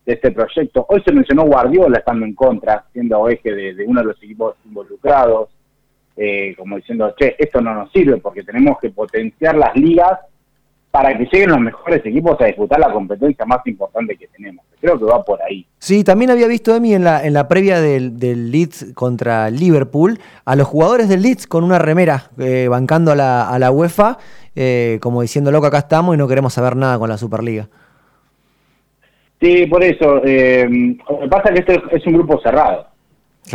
de 0.07 0.15
este 0.15 0.31
proyecto. 0.31 0.87
Hoy 0.89 1.03
se 1.05 1.13
mencionó 1.13 1.45
Guardiola 1.45 1.99
estando 1.99 2.25
en 2.25 2.35
contra, 2.35 2.85
siendo 2.93 3.29
eje 3.29 3.53
de, 3.53 3.85
uno 3.87 4.01
de 4.01 4.07
los 4.07 4.23
equipos 4.23 4.55
involucrados, 4.65 5.51
eh, 6.17 6.55
como 6.57 6.77
diciendo, 6.77 7.13
che, 7.19 7.35
esto 7.39 7.61
no 7.61 7.75
nos 7.75 7.93
sirve 7.93 8.17
porque 8.19 8.43
tenemos 8.45 8.79
que 8.79 8.91
potenciar 8.91 9.57
las 9.57 9.75
ligas 9.75 10.19
para 10.93 11.15
que 11.19 11.29
lleguen 11.31 11.51
los 11.51 11.61
mejores 11.61 12.07
equipos 12.07 12.41
a 12.41 12.47
disputar 12.47 12.81
la 12.81 12.91
competencia 12.91 13.45
más 13.45 13.59
importante 13.67 14.17
que 14.17 14.29
tenemos. 14.29 14.65
Creo 14.81 14.99
que 14.99 15.05
va 15.05 15.23
por 15.23 15.43
ahí. 15.43 15.67
Sí, 15.79 16.05
también 16.05 16.31
había 16.31 16.47
visto 16.47 16.81
mí 16.81 16.95
en 16.95 17.05
la, 17.05 17.23
en 17.27 17.35
la 17.35 17.49
previa 17.49 17.83
del, 17.83 18.19
del 18.19 18.51
Leeds 18.51 18.95
contra 18.95 19.51
Liverpool 19.51 20.19
a 20.47 20.57
los 20.57 20.67
jugadores 20.67 21.11
del 21.11 21.21
Leeds 21.21 21.47
con 21.47 21.65
una 21.65 21.79
remera 21.79 22.31
eh, 22.39 22.69
bancando 22.71 23.13
a 23.13 23.15
la, 23.15 23.47
a 23.47 23.59
la 23.59 23.71
UEFA, 23.71 24.17
eh, 24.55 24.99
como 25.03 25.21
diciendo, 25.21 25.51
loco, 25.51 25.67
acá 25.67 25.79
estamos 25.79 26.15
y 26.15 26.19
no 26.19 26.29
queremos 26.29 26.55
saber 26.55 26.77
nada 26.77 26.99
con 26.99 27.11
la 27.11 27.19
Superliga. 27.19 27.69
Sí, 29.41 29.67
por 29.67 29.83
eso. 29.83 30.23
Eh, 30.25 30.67
lo 31.09 31.21
que 31.21 31.29
pasa 31.29 31.51
es 31.51 31.65
que 31.65 31.73
esto 31.73 31.91
es 31.91 32.07
un 32.07 32.15
grupo 32.15 32.41
cerrado. 32.41 32.87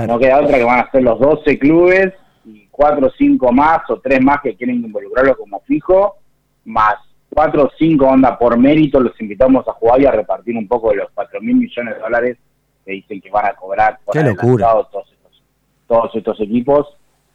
No 0.08 0.20
queda 0.20 0.40
otra 0.40 0.58
que 0.58 0.64
van 0.64 0.80
a 0.80 0.92
ser 0.92 1.04
los 1.04 1.20
12 1.20 1.60
clubes 1.60 2.14
y 2.46 2.68
4 2.72 3.08
o 3.08 3.12
5 3.12 3.52
más 3.52 3.90
o 3.90 4.00
3 4.00 4.22
más 4.22 4.42
que 4.42 4.56
quieren 4.56 4.78
involucrarlo 4.78 5.36
como 5.36 5.60
fijo, 5.62 6.18
más 6.66 6.96
4 7.34 7.64
o 7.64 7.72
5 7.78 8.06
onda 8.06 8.38
por 8.38 8.58
mérito. 8.58 9.00
Los 9.00 9.20
invitamos 9.20 9.68
a 9.68 9.74
jugar 9.74 10.02
y 10.02 10.06
a 10.06 10.12
repartir 10.12 10.56
un 10.56 10.68
poco 10.68 10.92
de 10.92 10.98
los 10.98 11.10
4 11.14 11.42
mil 11.42 11.56
millones 11.56 11.96
de 11.96 12.02
dólares 12.02 12.38
que 12.86 12.94
dicen 12.94 13.20
que 13.20 13.30
van 13.30 13.48
a 13.48 13.54
cobrar 13.54 14.00
por 14.06 14.14
Qué 14.14 14.24
locura. 14.24 14.72
Todos, 14.72 15.12
estos, 15.12 15.44
todos 15.88 16.16
estos 16.16 16.40
equipos. 16.40 16.88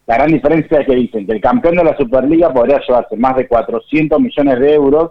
La 0.07 0.17
gran 0.17 0.31
diferencia 0.31 0.81
es 0.81 0.87
que 0.87 0.95
dicen 0.95 1.27
que 1.27 1.33
el 1.33 1.41
campeón 1.41 1.77
de 1.77 1.85
la 1.85 1.97
Superliga 1.97 2.53
podría 2.53 2.81
llevarse 2.81 3.17
más 3.17 3.37
de 3.37 3.49
400 3.49 4.21
millones 4.21 4.61
de 4.61 4.75
euros 4.75 5.11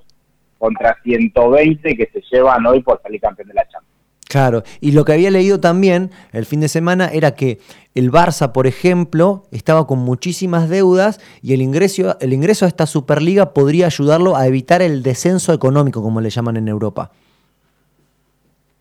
contra 0.57 0.97
120 1.03 1.95
que 1.95 2.07
se 2.07 2.21
llevan 2.31 2.65
hoy 2.65 2.81
por 2.81 3.01
salir 3.01 3.19
campeón 3.21 3.47
de 3.49 3.53
la 3.55 3.63
Champions. 3.63 3.85
Claro, 4.27 4.63
y 4.81 4.91
lo 4.91 5.05
que 5.05 5.13
había 5.13 5.29
leído 5.31 5.59
también 5.59 6.09
el 6.33 6.45
fin 6.45 6.59
de 6.59 6.67
semana 6.67 7.07
era 7.13 7.35
que 7.35 7.59
el 7.93 8.11
Barça, 8.11 8.51
por 8.51 8.65
ejemplo, 8.67 9.43
estaba 9.51 9.85
con 9.87 9.99
muchísimas 9.99 10.67
deudas 10.67 11.21
y 11.41 11.53
el 11.53 11.61
ingreso, 11.61 12.17
el 12.19 12.33
ingreso 12.33 12.65
a 12.65 12.67
esta 12.67 12.85
Superliga 12.87 13.53
podría 13.53 13.85
ayudarlo 13.85 14.35
a 14.35 14.47
evitar 14.47 14.81
el 14.81 15.03
descenso 15.03 15.53
económico, 15.53 16.01
como 16.01 16.19
le 16.21 16.29
llaman 16.31 16.57
en 16.57 16.67
Europa. 16.67 17.11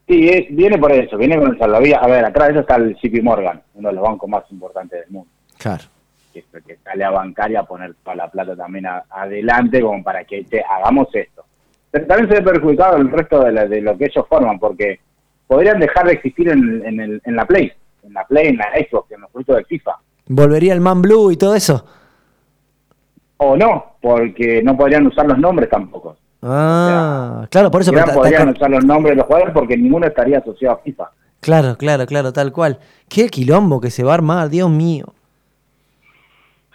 Sí, 0.09 0.28
es- 0.28 0.47
viene 0.50 0.78
por 0.78 0.93
eso, 0.93 1.16
viene 1.16 1.38
con 1.38 1.52
el 1.52 1.59
salvavidas. 1.59 2.02
A 2.02 2.07
ver, 2.07 2.25
atrás 2.25 2.49
de 2.49 2.52
eso 2.54 2.61
está 2.61 2.76
el 2.76 2.95
JP 2.97 3.23
Morgan, 3.23 3.62
uno 3.75 3.88
de 3.88 3.95
los 3.95 4.02
bancos 4.04 4.28
más 4.28 4.45
importantes 4.50 5.00
del 5.00 5.11
mundo. 5.11 5.31
Claro. 5.59 5.85
que 6.33 6.43
que 6.66 6.76
sale 6.83 7.04
a 7.04 7.11
bancar 7.11 7.49
y 7.52 7.54
a 7.54 7.62
poner 7.62 7.95
toda 8.02 8.16
la 8.16 8.28
plata 8.28 8.57
también 8.57 8.87
a- 8.87 9.04
adelante 9.09 9.81
como 9.81 10.02
para 10.02 10.25
que 10.25 10.45
hagamos 10.69 11.07
esto. 11.14 11.45
También 12.08 12.28
se 12.28 12.34
ve 12.40 12.42
perjudicado 12.42 12.96
el 12.96 13.10
resto 13.10 13.40
de, 13.44 13.52
la- 13.52 13.66
de 13.66 13.80
lo 13.80 13.96
que 13.96 14.06
ellos 14.06 14.24
forman, 14.28 14.58
porque 14.58 14.98
podrían 15.46 15.78
dejar 15.78 16.06
de 16.06 16.14
existir 16.14 16.48
en, 16.48 16.84
en, 16.84 17.00
el- 17.00 17.22
en 17.24 17.36
la 17.36 17.44
Play, 17.46 17.72
en 18.02 18.12
la 18.12 18.24
Play, 18.26 18.48
en 18.48 18.56
la 18.56 18.66
Xbox, 18.88 19.10
en 19.12 19.20
los 19.20 19.30
productos 19.30 19.56
de 19.56 19.64
FIFA. 19.64 19.92
¿Volvería 20.26 20.72
el 20.72 20.80
Man 20.80 21.02
Blue 21.02 21.30
y 21.30 21.36
todo 21.36 21.54
eso? 21.54 21.84
O 23.36 23.56
no, 23.56 23.96
porque 24.00 24.62
no 24.62 24.76
podrían 24.76 25.06
usar 25.06 25.26
los 25.26 25.38
nombres 25.38 25.68
tampoco. 25.68 26.16
Ah, 26.42 27.46
claro, 27.50 27.70
por 27.70 27.80
eso. 27.82 27.92
Ta- 27.92 28.12
podrían 28.12 28.48
usar 28.48 28.70
los 28.70 28.84
nombres 28.84 29.12
de 29.12 29.16
los 29.16 29.26
jugadores 29.26 29.54
porque 29.54 29.76
ninguno 29.76 30.06
estaría 30.06 30.38
asociado 30.38 30.76
a 30.76 30.78
FIFA. 30.78 31.10
Claro, 31.40 31.76
claro, 31.76 32.06
claro, 32.06 32.32
tal 32.32 32.52
cual. 32.52 32.78
Qué 33.08 33.28
quilombo 33.28 33.80
que 33.80 33.90
se 33.90 34.02
va 34.02 34.12
a 34.12 34.14
armar, 34.14 34.48
Dios 34.48 34.70
mío. 34.70 35.06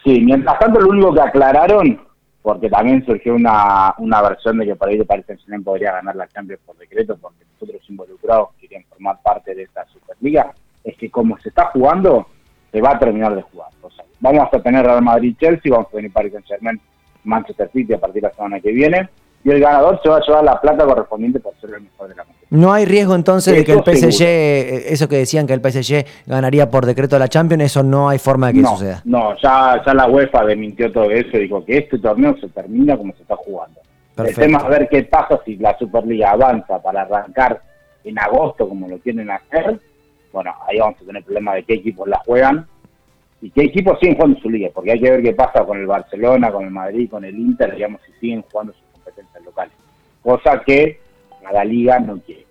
Sí, 0.03 0.21
mientras 0.21 0.57
tanto 0.59 0.79
lo 0.79 0.89
único 0.89 1.13
que 1.13 1.21
aclararon, 1.21 1.99
porque 2.41 2.69
también 2.69 3.05
surgió 3.05 3.35
una, 3.35 3.93
una 3.97 4.21
versión 4.21 4.57
de 4.57 4.65
que 4.65 4.75
por 4.75 4.89
ahí 4.89 4.97
de 4.97 5.05
Paris 5.05 5.25
Saint-Germain 5.27 5.63
podría 5.63 5.93
ganar 5.93 6.15
la 6.15 6.27
Champions 6.27 6.61
por 6.65 6.77
decreto, 6.77 7.17
porque 7.17 7.43
los 7.43 7.69
otros 7.69 7.89
involucrados 7.89 8.49
querían 8.59 8.83
formar 8.85 9.19
parte 9.21 9.53
de 9.53 9.63
esta 9.63 9.85
Superliga, 9.87 10.53
es 10.83 10.97
que 10.97 11.09
como 11.11 11.37
se 11.39 11.49
está 11.49 11.65
jugando, 11.67 12.27
se 12.71 12.81
va 12.81 12.91
a 12.91 12.99
terminar 12.99 13.35
de 13.35 13.41
jugar. 13.41 13.69
O 13.81 13.89
sea, 13.89 14.05
vamos 14.19 14.47
a 14.51 14.61
tener 14.61 14.85
Real 14.85 15.01
Madrid-Chelsea, 15.01 15.71
vamos 15.71 15.87
a 15.87 15.97
tener 15.97 16.11
Paris 16.11 16.33
Saint-Germain, 16.33 16.79
Manchester 17.23 17.69
City 17.71 17.93
a 17.93 17.99
partir 17.99 18.21
de 18.21 18.29
la 18.29 18.33
semana 18.33 18.59
que 18.59 18.71
viene, 18.71 19.09
y 19.43 19.51
el 19.51 19.59
ganador 19.59 19.99
se 20.03 20.09
va 20.09 20.17
a 20.17 20.21
llevar 20.21 20.43
la 20.43 20.59
plata 20.59 20.85
correspondiente 20.85 21.39
por 21.39 21.53
ser 21.61 21.71
el 21.75 21.81
mejor 21.81 22.09
de 22.09 22.15
la 22.15 22.23
competición. 22.23 22.61
No 22.61 22.73
hay 22.73 22.85
riesgo 22.85 23.15
entonces 23.15 23.55
de 23.55 23.63
que 23.63 23.71
el 23.71 23.79
PSG, 23.79 24.01
seguro. 24.01 24.25
eh, 24.27 24.83
eso 24.87 25.07
que 25.07 25.17
decían 25.17 25.47
que 25.47 25.53
el 25.53 25.61
PSG 25.61 26.05
ganaría 26.25 26.69
por 26.69 26.85
decreto 26.85 27.17
la 27.17 27.27
Champions, 27.27 27.63
eso 27.63 27.83
no 27.83 28.09
hay 28.09 28.19
forma 28.19 28.47
de 28.47 28.53
que 28.53 28.61
no, 28.61 28.69
suceda. 28.71 29.01
No, 29.05 29.35
ya, 29.37 29.81
ya 29.85 29.93
la 29.93 30.07
UEFA 30.07 30.45
desmintió 30.45 30.91
todo 30.91 31.09
eso 31.11 31.37
y 31.37 31.41
dijo 31.41 31.63
que 31.63 31.77
este 31.77 31.99
torneo 31.99 32.35
se 32.37 32.49
termina 32.49 32.97
como 32.97 33.13
se 33.13 33.21
está 33.21 33.35
jugando. 33.37 33.79
Perfecto. 34.15 34.41
El 34.41 34.47
tema 34.47 34.59
es 34.59 34.67
ver 34.69 34.89
qué 34.89 35.03
pasa 35.03 35.39
si 35.45 35.55
la 35.55 35.77
Superliga 35.77 36.31
avanza 36.31 36.81
para 36.81 37.03
arrancar 37.03 37.61
en 38.03 38.19
agosto 38.19 38.67
como 38.67 38.87
lo 38.87 38.97
quieren 38.97 39.29
hacer. 39.31 39.79
Bueno, 40.33 40.53
ahí 40.67 40.79
vamos 40.79 41.01
a 41.01 41.05
tener 41.05 41.23
problema 41.23 41.55
de 41.55 41.63
qué 41.63 41.75
equipos 41.75 42.07
la 42.07 42.19
juegan 42.19 42.67
y 43.41 43.49
qué 43.51 43.63
equipos 43.63 43.97
siguen 43.99 44.15
jugando 44.15 44.39
su 44.41 44.49
liga, 44.49 44.69
porque 44.73 44.91
hay 44.91 44.99
que 44.99 45.09
ver 45.09 45.23
qué 45.23 45.33
pasa 45.33 45.63
con 45.63 45.79
el 45.79 45.87
Barcelona, 45.87 46.51
con 46.51 46.65
el 46.65 46.71
Madrid, 46.71 47.09
con 47.09 47.23
el 47.23 47.37
Inter, 47.37 47.73
digamos, 47.73 48.01
si 48.05 48.11
siguen 48.19 48.43
jugando 48.51 48.73
sus 48.73 48.88
competencias 49.09 49.43
locales. 49.43 49.73
Cosa 50.23 50.61
que 50.65 50.99
la 51.51 51.63
liga 51.63 51.99
no 51.99 52.19
quiere. 52.19 52.45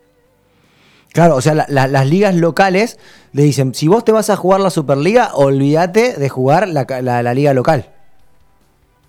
Claro, 1.13 1.37
o 1.37 1.41
sea, 1.41 1.55
la- 1.55 1.67
la- 1.69 1.87
las 1.89 2.07
ligas 2.09 2.35
locales 2.35 2.99
le 3.33 3.43
dicen, 3.43 3.75
si 3.75 3.89
vos 3.89 4.05
te 4.05 4.13
vas 4.13 4.31
a 4.31 4.37
jugar 4.37 4.61
la 4.61 4.71
Superliga, 4.71 5.31
olvídate 5.35 6.15
de 6.15 6.29
jugar 6.29 6.69
la, 6.69 6.87
la- 7.03 7.35
liga 7.35 7.55
local. 7.55 7.87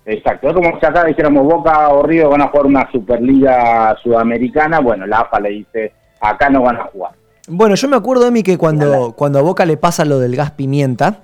Exacto, 0.06 0.48
es 0.48 0.54
como 0.54 0.78
si 0.80 0.86
acá 0.86 1.04
dijéramos 1.04 1.44
Boca 1.44 1.90
o 1.90 2.02
Río 2.02 2.30
van 2.30 2.40
a 2.42 2.48
jugar 2.48 2.66
una 2.66 2.90
Superliga 2.90 3.96
Sudamericana, 4.02 4.80
bueno, 4.80 5.06
la 5.06 5.20
AFA 5.20 5.40
le 5.40 5.50
dice, 5.50 5.92
acá 6.20 6.48
no 6.48 6.62
van 6.62 6.76
a 6.76 6.84
jugar. 6.84 7.12
Bueno, 7.46 7.74
yo 7.74 7.86
me 7.88 7.96
acuerdo 7.96 8.24
de 8.24 8.30
mí 8.30 8.42
que 8.42 8.56
cuando, 8.58 9.12
cuando 9.16 9.38
a 9.38 9.42
Boca 9.42 9.64
le 9.66 9.76
pasa 9.76 10.04
lo 10.04 10.18
del 10.18 10.36
gas 10.36 10.52
pimienta 10.52 11.20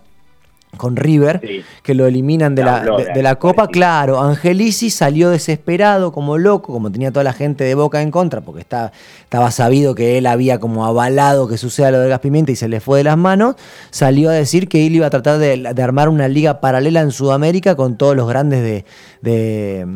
con 0.77 0.95
River, 0.97 1.41
Sí. 1.43 1.63
que 1.83 1.95
lo 1.95 2.07
eliminan 2.07 2.55
de 2.55 2.63
la, 2.63 2.81
de, 2.85 3.05
de 3.07 3.13
de 3.15 3.23
la 3.23 3.37
Copa, 3.37 3.67
claro, 3.69 4.21
Angelici 4.21 4.91
salió 4.91 5.31
desesperado 5.31 6.13
como 6.13 6.37
loco, 6.37 6.71
como 6.73 6.93
tenía 6.93 7.11
toda 7.11 7.25
la 7.25 7.33
gente 7.33 7.65
de 7.65 7.75
Boca 7.75 8.03
en 8.03 8.11
contra, 8.11 8.43
porque 8.43 8.61
está, 8.61 8.93
estaba 9.25 9.51
sabido 9.51 9.95
que 9.95 10.19
él 10.19 10.27
había 10.27 10.61
como 10.61 10.85
avalado 10.85 11.49
que 11.49 11.57
suceda 11.57 11.91
lo 11.91 12.01
del 12.01 12.11
gas 12.11 12.21
pimienta 12.21 12.53
y 12.53 12.57
se 12.57 12.69
le 12.69 12.81
fue 12.81 12.99
de 12.99 13.05
las 13.05 13.17
manos, 13.17 13.57
salió 13.91 14.29
a 14.29 14.35
decir 14.35 14.69
que 14.69 14.87
él 14.87 14.95
iba 14.97 15.07
a 15.07 15.11
tratar 15.11 15.39
de, 15.39 15.57
de 15.75 15.83
armar 15.83 16.11
una 16.11 16.29
liga 16.29 16.61
paralela 16.61 17.01
en 17.01 17.11
Sudamérica 17.11 17.75
con 17.75 17.97
todos 17.97 18.15
los 18.15 18.29
grandes 18.29 18.63
de, 18.63 18.85
de, 19.23 19.87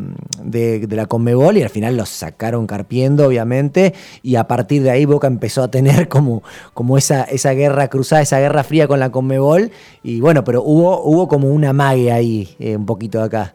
de- 0.43 0.87
de 0.87 0.97
la 0.97 1.05
Conmebol 1.07 1.59
y 1.59 1.63
al 1.63 1.69
final 1.71 1.97
los 1.97 2.09
sacaron 2.09 2.67
carpiendo, 2.67 3.27
obviamente, 3.27 3.93
y 4.23 4.37
a 4.37 4.45
partir 4.49 4.83
de 4.83 4.91
ahí 4.91 5.05
Boca 5.05 5.27
empezó 5.27 5.63
a 5.63 5.71
tener 5.71 6.09
como, 6.09 6.43
como 6.73 6.97
esa, 6.97 7.25
esa 7.25 7.53
guerra 7.53 7.89
cruzada, 7.89 8.23
esa 8.23 8.39
guerra 8.41 8.65
fría 8.65 8.89
con 8.89 8.99
la 8.99 9.11
Conmebol, 9.11 9.71
y 10.03 10.21
bueno, 10.21 10.43
pero 10.43 10.63
hubo, 10.71 11.03
hubo 11.03 11.29
como 11.29 11.49
una 11.49 11.73
mague 11.73 12.13
ahí, 12.13 12.49
eh, 12.59 12.77
un 12.77 12.87
poquito 12.87 13.19
de 13.19 13.25
acá. 13.25 13.55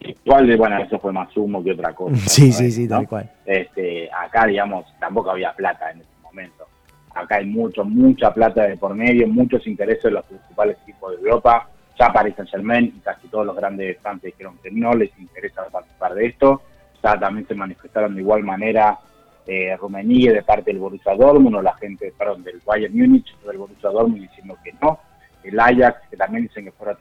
Igual, 0.00 0.56
bueno, 0.56 0.78
eso 0.78 0.98
fue 0.98 1.12
más 1.12 1.34
humo 1.36 1.62
que 1.62 1.72
otra 1.72 1.92
cosa. 1.94 2.16
Sí, 2.28 2.50
sí, 2.52 2.70
sí, 2.70 2.84
¿no? 2.84 2.96
tal 2.96 3.08
cual. 3.08 3.30
Este, 3.44 4.10
acá, 4.10 4.46
digamos, 4.46 4.86
tampoco 4.98 5.30
había 5.30 5.52
plata 5.52 5.90
en 5.90 6.00
ese 6.00 6.10
momento. 6.22 6.66
Acá 7.14 7.36
hay 7.36 7.46
mucho, 7.46 7.84
mucha 7.84 8.32
plata 8.32 8.66
de 8.66 8.76
por 8.76 8.94
medio, 8.94 9.28
muchos 9.28 9.66
intereses 9.66 10.04
de 10.04 10.12
los 10.12 10.24
principales 10.24 10.78
equipos 10.82 11.12
de 11.12 11.18
Europa. 11.18 11.68
Ya 11.98 12.10
Paris 12.10 12.34
Saint 12.34 12.50
Germain 12.50 12.86
y 12.86 13.00
casi 13.00 13.28
todos 13.28 13.46
los 13.46 13.54
grandes 13.54 13.88
de 13.88 13.94
Francia 13.96 14.28
dijeron 14.28 14.58
que 14.62 14.70
no 14.70 14.94
les 14.94 15.10
interesa 15.18 15.66
participar 15.70 16.14
de 16.14 16.26
esto. 16.26 16.62
Ya 17.02 17.18
también 17.18 17.46
se 17.46 17.54
manifestaron 17.54 18.14
de 18.14 18.22
igual 18.22 18.42
manera 18.42 18.98
eh, 19.46 19.76
Rummenigge 19.76 20.32
de 20.32 20.42
parte 20.42 20.70
del 20.70 20.78
Borussia 20.78 21.14
Dortmund 21.14 21.56
o 21.56 21.62
la 21.62 21.74
gente, 21.74 22.12
perdón, 22.16 22.44
del 22.44 22.60
Bayern 22.64 22.96
Múnich 22.96 23.34
o 23.44 23.48
del 23.48 23.58
Borussia 23.58 23.90
Dortmund 23.90 24.22
diciendo 24.22 24.56
que 24.62 24.72
no. 24.80 24.98
El 25.42 25.58
Ajax, 25.58 26.08
que 26.08 26.16
también 26.16 26.44
dicen 26.44 26.64
que 26.64 26.72
fuera 26.72 26.96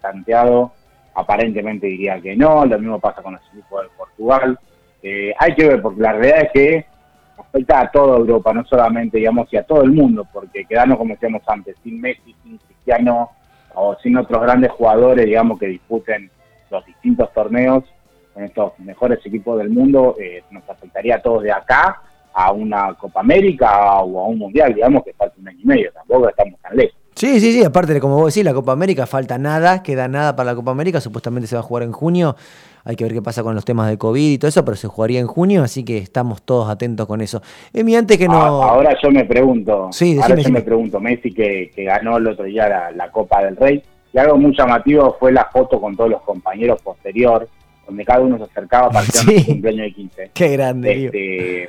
tanteado, 0.00 0.72
aparentemente 1.14 1.86
diría 1.86 2.20
que 2.20 2.36
no. 2.36 2.64
Lo 2.64 2.78
mismo 2.78 3.00
pasa 3.00 3.22
con 3.22 3.34
los 3.34 3.42
equipos 3.52 3.82
de 3.82 3.88
Portugal. 3.96 4.58
Eh, 5.02 5.32
hay 5.38 5.54
que 5.54 5.66
ver, 5.66 5.82
porque 5.82 6.00
la 6.00 6.12
realidad 6.12 6.42
es 6.42 6.52
que 6.52 6.86
afecta 7.36 7.80
a 7.80 7.90
toda 7.90 8.18
Europa, 8.18 8.52
no 8.52 8.64
solamente, 8.64 9.18
digamos, 9.18 9.52
y 9.52 9.56
a 9.56 9.62
todo 9.62 9.82
el 9.82 9.92
mundo, 9.92 10.26
porque 10.32 10.64
quedarnos, 10.64 10.98
como 10.98 11.14
decíamos 11.14 11.42
antes, 11.46 11.76
sin 11.82 12.00
Messi, 12.00 12.34
sin 12.42 12.58
Cristiano 12.58 13.30
o 13.74 13.96
sin 14.02 14.16
otros 14.16 14.42
grandes 14.42 14.70
jugadores, 14.72 15.24
digamos, 15.24 15.58
que 15.58 15.66
disputen 15.66 16.30
los 16.70 16.84
distintos 16.84 17.32
torneos 17.32 17.84
con 18.38 18.44
estos 18.44 18.78
mejores 18.78 19.18
equipos 19.24 19.58
del 19.58 19.68
mundo, 19.70 20.14
eh, 20.20 20.44
nos 20.52 20.62
afectaría 20.70 21.16
a 21.16 21.20
todos 21.22 21.42
de 21.42 21.50
acá 21.50 22.00
a 22.32 22.52
una 22.52 22.94
Copa 22.94 23.18
América 23.20 23.98
o 24.00 24.20
a 24.20 24.28
un 24.28 24.38
Mundial, 24.38 24.72
digamos, 24.72 25.02
que 25.02 25.12
falta 25.12 25.34
un 25.40 25.48
año 25.48 25.58
y 25.60 25.66
medio, 25.66 25.90
tampoco 25.92 26.28
estamos 26.28 26.60
tan 26.60 26.76
lejos. 26.76 26.94
Sí, 27.16 27.40
sí, 27.40 27.52
sí, 27.52 27.64
aparte 27.64 27.94
de 27.94 28.00
como 28.00 28.14
vos 28.14 28.32
decís, 28.32 28.44
la 28.44 28.54
Copa 28.54 28.70
América 28.70 29.06
falta 29.06 29.38
nada, 29.38 29.82
queda 29.82 30.06
nada 30.06 30.36
para 30.36 30.52
la 30.52 30.54
Copa 30.54 30.70
América, 30.70 31.00
supuestamente 31.00 31.48
se 31.48 31.56
va 31.56 31.60
a 31.60 31.64
jugar 31.64 31.82
en 31.82 31.90
junio, 31.90 32.36
hay 32.84 32.94
que 32.94 33.02
ver 33.02 33.12
qué 33.12 33.20
pasa 33.22 33.42
con 33.42 33.56
los 33.56 33.64
temas 33.64 33.88
de 33.90 33.98
COVID 33.98 34.34
y 34.34 34.38
todo 34.38 34.48
eso, 34.48 34.64
pero 34.64 34.76
se 34.76 34.86
jugaría 34.86 35.18
en 35.18 35.26
junio, 35.26 35.64
así 35.64 35.84
que 35.84 35.98
estamos 35.98 36.42
todos 36.42 36.70
atentos 36.70 37.08
con 37.08 37.20
eso. 37.20 37.42
Emi, 37.72 37.96
antes 37.96 38.18
que 38.18 38.28
no... 38.28 38.36
Ahora 38.36 38.96
yo 39.02 39.10
me 39.10 39.24
pregunto, 39.24 39.88
Sí, 39.90 40.14
decime, 40.14 40.22
ahora 40.22 40.34
yo 40.34 40.36
decime. 40.36 40.58
me 40.60 40.64
pregunto, 40.64 41.00
Messi 41.00 41.34
que, 41.34 41.72
que 41.74 41.82
ganó 41.82 42.18
el 42.18 42.28
otro 42.28 42.44
día 42.44 42.68
la, 42.68 42.92
la 42.92 43.10
Copa 43.10 43.42
del 43.42 43.56
Rey, 43.56 43.82
y 44.12 44.18
algo 44.18 44.38
muy 44.38 44.56
llamativo 44.56 45.16
fue 45.18 45.32
la 45.32 45.46
foto 45.52 45.80
con 45.80 45.96
todos 45.96 46.08
los 46.08 46.22
compañeros 46.22 46.80
posterior, 46.82 47.48
donde 47.88 48.04
cada 48.04 48.20
uno 48.20 48.36
se 48.38 48.44
acercaba 48.44 48.88
para 48.90 49.00
hacer 49.00 49.24
Sí. 49.34 49.40
su 49.40 49.46
cumpleaños 49.46 49.86
de 49.86 49.92
15. 49.94 50.30
Qué 50.34 50.48
grande. 50.50 51.06
Este, 51.06 51.68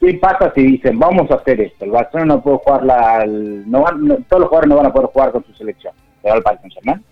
¿Qué 0.00 0.14
pasa 0.14 0.52
si 0.54 0.62
dicen, 0.62 0.98
vamos 0.98 1.30
a 1.30 1.34
hacer 1.34 1.60
esto? 1.60 1.84
El 1.84 1.90
Barcelona 1.92 2.34
no 2.34 2.42
puede 2.42 2.56
jugar 2.58 2.82
la... 2.84 3.22
el- 3.22 3.70
no 3.70 3.82
van- 3.82 4.04
no- 4.04 4.16
todos 4.28 4.40
los 4.40 4.48
jugadores 4.48 4.68
no 4.70 4.76
van 4.76 4.86
a 4.86 4.92
poder 4.92 5.08
jugar 5.10 5.30
con 5.32 5.44
su 5.44 5.52
selección. 5.54 5.92
¿Se 6.22 6.28
va 6.28 6.34
al 6.34 6.42
Paris 6.42 6.60
Saint-Germain? 6.62 7.04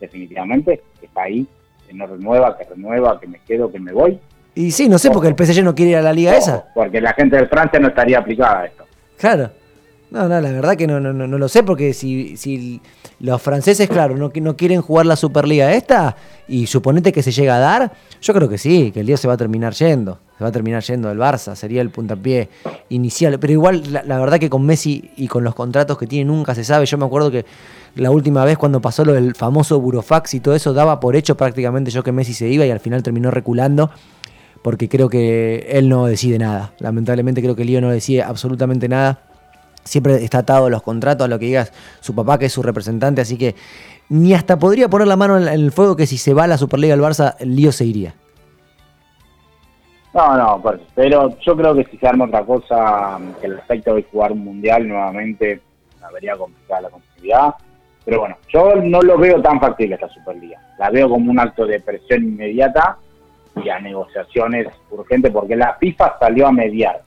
Definitivamente, 0.00 0.82
está 1.02 1.22
ahí, 1.22 1.46
que 1.86 1.94
no 1.94 2.06
renueva, 2.06 2.56
que 2.56 2.64
renueva, 2.64 3.18
que 3.20 3.26
me 3.26 3.40
quedo, 3.40 3.70
que 3.70 3.80
me 3.80 3.92
voy. 3.92 4.18
Y 4.54 4.70
sí, 4.70 4.88
no 4.88 4.98
sé, 4.98 5.10
porque 5.10 5.28
el 5.28 5.34
PSG 5.36 5.62
no 5.64 5.74
quiere 5.74 5.92
ir 5.92 5.96
a 5.98 6.02
la 6.02 6.12
liga 6.12 6.36
esa. 6.36 6.66
Porque 6.74 7.00
la 7.00 7.12
gente 7.14 7.36
de 7.36 7.46
Francia 7.46 7.78
no 7.80 7.88
estaría 7.88 8.18
aplicada 8.18 8.60
a 8.60 8.66
esto. 8.66 8.84
Claro. 9.18 9.50
No, 10.10 10.26
no, 10.26 10.40
la 10.40 10.50
verdad 10.50 10.76
que 10.76 10.86
no, 10.86 11.00
no, 11.00 11.12
no, 11.12 11.38
lo 11.38 11.48
sé, 11.48 11.62
porque 11.62 11.92
si, 11.92 12.36
si 12.36 12.80
los 13.20 13.42
franceses, 13.42 13.88
claro, 13.88 14.16
no, 14.16 14.32
no 14.34 14.56
quieren 14.56 14.80
jugar 14.80 15.04
la 15.04 15.16
Superliga 15.16 15.72
esta, 15.74 16.16
y 16.48 16.66
suponete 16.66 17.12
que 17.12 17.22
se 17.22 17.30
llega 17.30 17.56
a 17.56 17.58
dar, 17.58 17.92
yo 18.22 18.32
creo 18.32 18.48
que 18.48 18.56
sí, 18.56 18.90
que 18.90 19.00
el 19.00 19.06
día 19.06 19.18
se 19.18 19.28
va 19.28 19.34
a 19.34 19.36
terminar 19.36 19.74
yendo. 19.74 20.18
Se 20.38 20.44
va 20.44 20.48
a 20.48 20.52
terminar 20.52 20.82
yendo 20.82 21.10
el 21.10 21.18
Barça, 21.18 21.54
sería 21.56 21.82
el 21.82 21.90
puntapié 21.90 22.48
inicial. 22.88 23.38
Pero 23.40 23.52
igual, 23.52 23.82
la, 23.92 24.18
verdad 24.20 24.38
que 24.38 24.48
con 24.48 24.64
Messi 24.64 25.10
y 25.16 25.26
con 25.26 25.42
los 25.42 25.54
contratos 25.54 25.98
que 25.98 26.06
tiene 26.06 26.26
nunca 26.26 26.54
se 26.54 26.62
sabe. 26.62 26.86
Yo 26.86 26.96
me 26.96 27.04
acuerdo 27.04 27.30
que 27.30 27.44
la 27.96 28.12
última 28.12 28.44
vez 28.44 28.56
cuando 28.56 28.80
pasó 28.80 29.04
lo 29.04 29.14
del 29.14 29.34
famoso 29.34 29.80
Burofax 29.80 30.34
y 30.34 30.40
todo 30.40 30.54
eso, 30.54 30.72
daba 30.72 31.00
por 31.00 31.16
hecho 31.16 31.36
prácticamente 31.36 31.90
yo 31.90 32.04
que 32.04 32.12
Messi 32.12 32.34
se 32.34 32.48
iba 32.48 32.64
y 32.64 32.70
al 32.70 32.78
final 32.78 33.02
terminó 33.02 33.32
reculando 33.32 33.90
porque 34.62 34.88
creo 34.88 35.08
que 35.08 35.66
él 35.70 35.88
no 35.88 36.06
decide 36.06 36.38
nada. 36.38 36.72
Lamentablemente 36.78 37.42
creo 37.42 37.56
que 37.56 37.64
Lío 37.64 37.80
no 37.80 37.90
decide 37.90 38.22
absolutamente 38.22 38.88
nada. 38.88 39.27
Siempre 39.88 40.22
está 40.22 40.38
atado 40.38 40.66
a 40.66 40.70
los 40.70 40.82
contratos, 40.82 41.24
a 41.24 41.28
lo 41.28 41.38
que 41.38 41.46
digas 41.46 41.72
su 42.00 42.14
papá, 42.14 42.38
que 42.38 42.46
es 42.46 42.52
su 42.52 42.62
representante, 42.62 43.20
así 43.20 43.38
que 43.38 43.54
ni 44.08 44.34
hasta 44.34 44.58
podría 44.58 44.88
poner 44.88 45.08
la 45.08 45.16
mano 45.16 45.38
en 45.38 45.48
el 45.48 45.72
fuego 45.72 45.96
que 45.96 46.06
si 46.06 46.18
se 46.18 46.34
va 46.34 46.44
a 46.44 46.46
la 46.46 46.58
Superliga 46.58 46.94
del 46.94 47.04
Barça, 47.04 47.36
el 47.40 47.56
Lío 47.56 47.72
se 47.72 47.84
iría. 47.84 48.14
No, 50.14 50.36
no, 50.36 50.62
pero 50.94 51.30
yo 51.40 51.56
creo 51.56 51.74
que 51.74 51.84
si 51.84 51.98
se 51.98 52.06
arma 52.06 52.24
otra 52.24 52.44
cosa, 52.44 53.18
que 53.40 53.46
el 53.46 53.58
aspecto 53.58 53.94
de 53.94 54.02
jugar 54.04 54.32
un 54.32 54.44
mundial 54.44 54.88
nuevamente, 54.88 55.60
vería 56.12 56.36
complicada 56.36 56.82
la 56.82 56.90
competitividad. 56.90 57.54
Pero 58.04 58.20
bueno, 58.20 58.36
yo 58.48 58.74
no 58.76 59.02
lo 59.02 59.18
veo 59.18 59.40
tan 59.42 59.60
factible 59.60 59.96
esta 59.96 60.08
Superliga. 60.08 60.60
La 60.78 60.90
veo 60.90 61.08
como 61.10 61.30
un 61.30 61.38
acto 61.38 61.66
de 61.66 61.80
presión 61.80 62.24
inmediata 62.24 62.96
y 63.62 63.68
a 63.68 63.78
negociaciones 63.80 64.68
urgentes, 64.90 65.30
porque 65.30 65.56
la 65.56 65.74
FIFA 65.74 66.16
salió 66.18 66.46
a 66.46 66.52
mediar. 66.52 67.02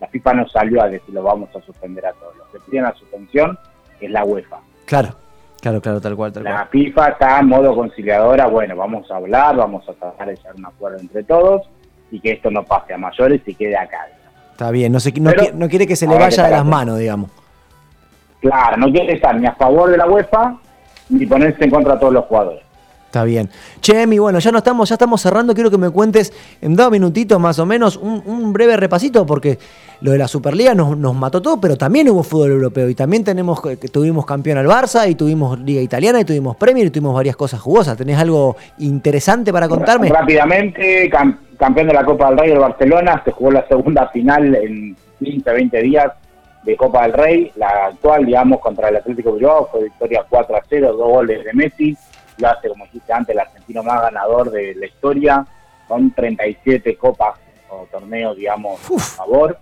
La 0.00 0.08
FIFA 0.08 0.34
no 0.34 0.48
salió 0.48 0.82
a 0.82 0.88
decir 0.88 1.14
lo 1.14 1.22
vamos 1.22 1.48
a 1.54 1.60
suspender 1.60 2.06
a 2.06 2.12
todos. 2.14 2.34
Los 2.36 2.48
que 2.48 2.58
piden 2.70 2.84
la 2.84 2.94
suspensión 2.94 3.58
es 4.00 4.10
la 4.10 4.24
UEFA. 4.24 4.56
Claro, 4.86 5.10
claro, 5.60 5.80
claro, 5.80 6.00
tal 6.00 6.16
cual, 6.16 6.32
tal 6.32 6.44
La 6.44 6.50
cual. 6.52 6.68
FIFA 6.70 7.08
está 7.08 7.38
en 7.40 7.46
modo 7.48 7.74
conciliadora, 7.74 8.46
bueno, 8.46 8.74
vamos 8.76 9.10
a 9.10 9.16
hablar, 9.16 9.56
vamos 9.56 9.86
a 9.88 9.92
tratar 9.92 10.28
de 10.28 10.36
llegar 10.36 10.52
a 10.52 10.56
un 10.56 10.66
acuerdo 10.66 10.98
entre 10.98 11.22
todos 11.24 11.68
y 12.10 12.18
que 12.18 12.32
esto 12.32 12.50
no 12.50 12.62
pase 12.64 12.94
a 12.94 12.98
mayores 12.98 13.42
y 13.46 13.54
quede 13.54 13.76
acá. 13.76 13.98
Está 14.52 14.70
bien, 14.70 14.90
no, 14.92 15.00
se, 15.00 15.12
no, 15.20 15.30
Pero- 15.30 15.42
qui- 15.44 15.52
no 15.54 15.68
quiere 15.68 15.86
que 15.86 15.96
se 15.96 16.06
le 16.06 16.18
vaya 16.18 16.44
de 16.44 16.50
las 16.50 16.64
manos, 16.64 16.98
digamos. 16.98 17.30
Claro, 18.40 18.76
no 18.78 18.90
quiere 18.90 19.12
estar 19.14 19.38
ni 19.38 19.46
a 19.46 19.52
favor 19.54 19.90
de 19.90 19.98
la 19.98 20.06
UEFA 20.06 20.56
ni 21.10 21.26
ponerse 21.26 21.64
en 21.64 21.70
contra 21.70 21.94
de 21.94 22.00
todos 22.00 22.12
los 22.14 22.24
jugadores. 22.24 22.62
Está 23.10 23.24
bien. 23.24 23.50
Che, 23.80 24.02
Emi, 24.02 24.20
bueno, 24.20 24.38
ya 24.38 24.52
no 24.52 24.58
estamos, 24.58 24.88
ya 24.88 24.94
estamos 24.94 25.20
cerrando. 25.20 25.52
Quiero 25.52 25.68
que 25.68 25.76
me 25.78 25.90
cuentes 25.90 26.32
en 26.62 26.76
dos 26.76 26.92
minutitos 26.92 27.40
más 27.40 27.58
o 27.58 27.66
menos 27.66 27.96
un, 27.96 28.22
un 28.24 28.52
breve 28.52 28.76
repasito, 28.76 29.26
porque 29.26 29.58
lo 30.00 30.12
de 30.12 30.18
la 30.18 30.28
Superliga 30.28 30.76
nos, 30.76 30.96
nos 30.96 31.16
mató 31.16 31.42
todo, 31.42 31.60
pero 31.60 31.76
también 31.76 32.08
hubo 32.08 32.22
fútbol 32.22 32.52
europeo 32.52 32.88
y 32.88 32.94
también 32.94 33.24
tenemos 33.24 33.60
tuvimos 33.90 34.24
campeón 34.24 34.58
al 34.58 34.66
Barça 34.68 35.10
y 35.10 35.16
tuvimos 35.16 35.58
Liga 35.58 35.80
Italiana 35.82 36.20
y 36.20 36.24
tuvimos 36.24 36.54
Premier 36.54 36.86
y 36.86 36.90
tuvimos 36.90 37.12
varias 37.12 37.34
cosas 37.34 37.60
jugosas. 37.60 37.96
¿Tenés 37.96 38.16
algo 38.16 38.56
interesante 38.78 39.52
para 39.52 39.68
contarme? 39.68 40.08
Rápidamente, 40.08 41.10
cam- 41.10 41.36
campeón 41.58 41.88
de 41.88 41.94
la 41.94 42.04
Copa 42.04 42.28
del 42.28 42.38
Rey 42.38 42.50
el 42.52 42.60
Barcelona, 42.60 43.22
se 43.24 43.32
jugó 43.32 43.50
la 43.50 43.66
segunda 43.66 44.06
final 44.10 44.54
en 44.54 44.96
15, 45.18 45.50
20 45.52 45.82
días 45.82 46.12
de 46.62 46.76
Copa 46.76 47.02
del 47.02 47.14
Rey, 47.14 47.50
la 47.56 47.86
actual, 47.86 48.24
digamos, 48.24 48.60
contra 48.60 48.88
el 48.90 48.96
Atlético 48.98 49.32
Bilbao, 49.32 49.68
fue 49.72 49.84
victoria 49.84 50.24
4 50.28 50.54
a 50.56 50.60
0, 50.68 50.92
dos 50.96 51.08
goles 51.08 51.42
de 51.44 51.52
Messi, 51.54 51.96
lo 52.40 52.48
hace, 52.48 52.68
como 52.68 52.84
dijiste 52.86 53.12
antes, 53.12 53.34
el 53.34 53.40
argentino 53.40 53.82
más 53.82 54.02
ganador 54.02 54.50
de 54.50 54.74
la 54.74 54.86
historia, 54.86 55.46
con 55.86 56.10
37 56.12 56.96
copas 56.96 57.34
o 57.68 57.86
torneos, 57.90 58.36
digamos, 58.36 58.80
a 58.96 58.98
favor, 58.98 59.58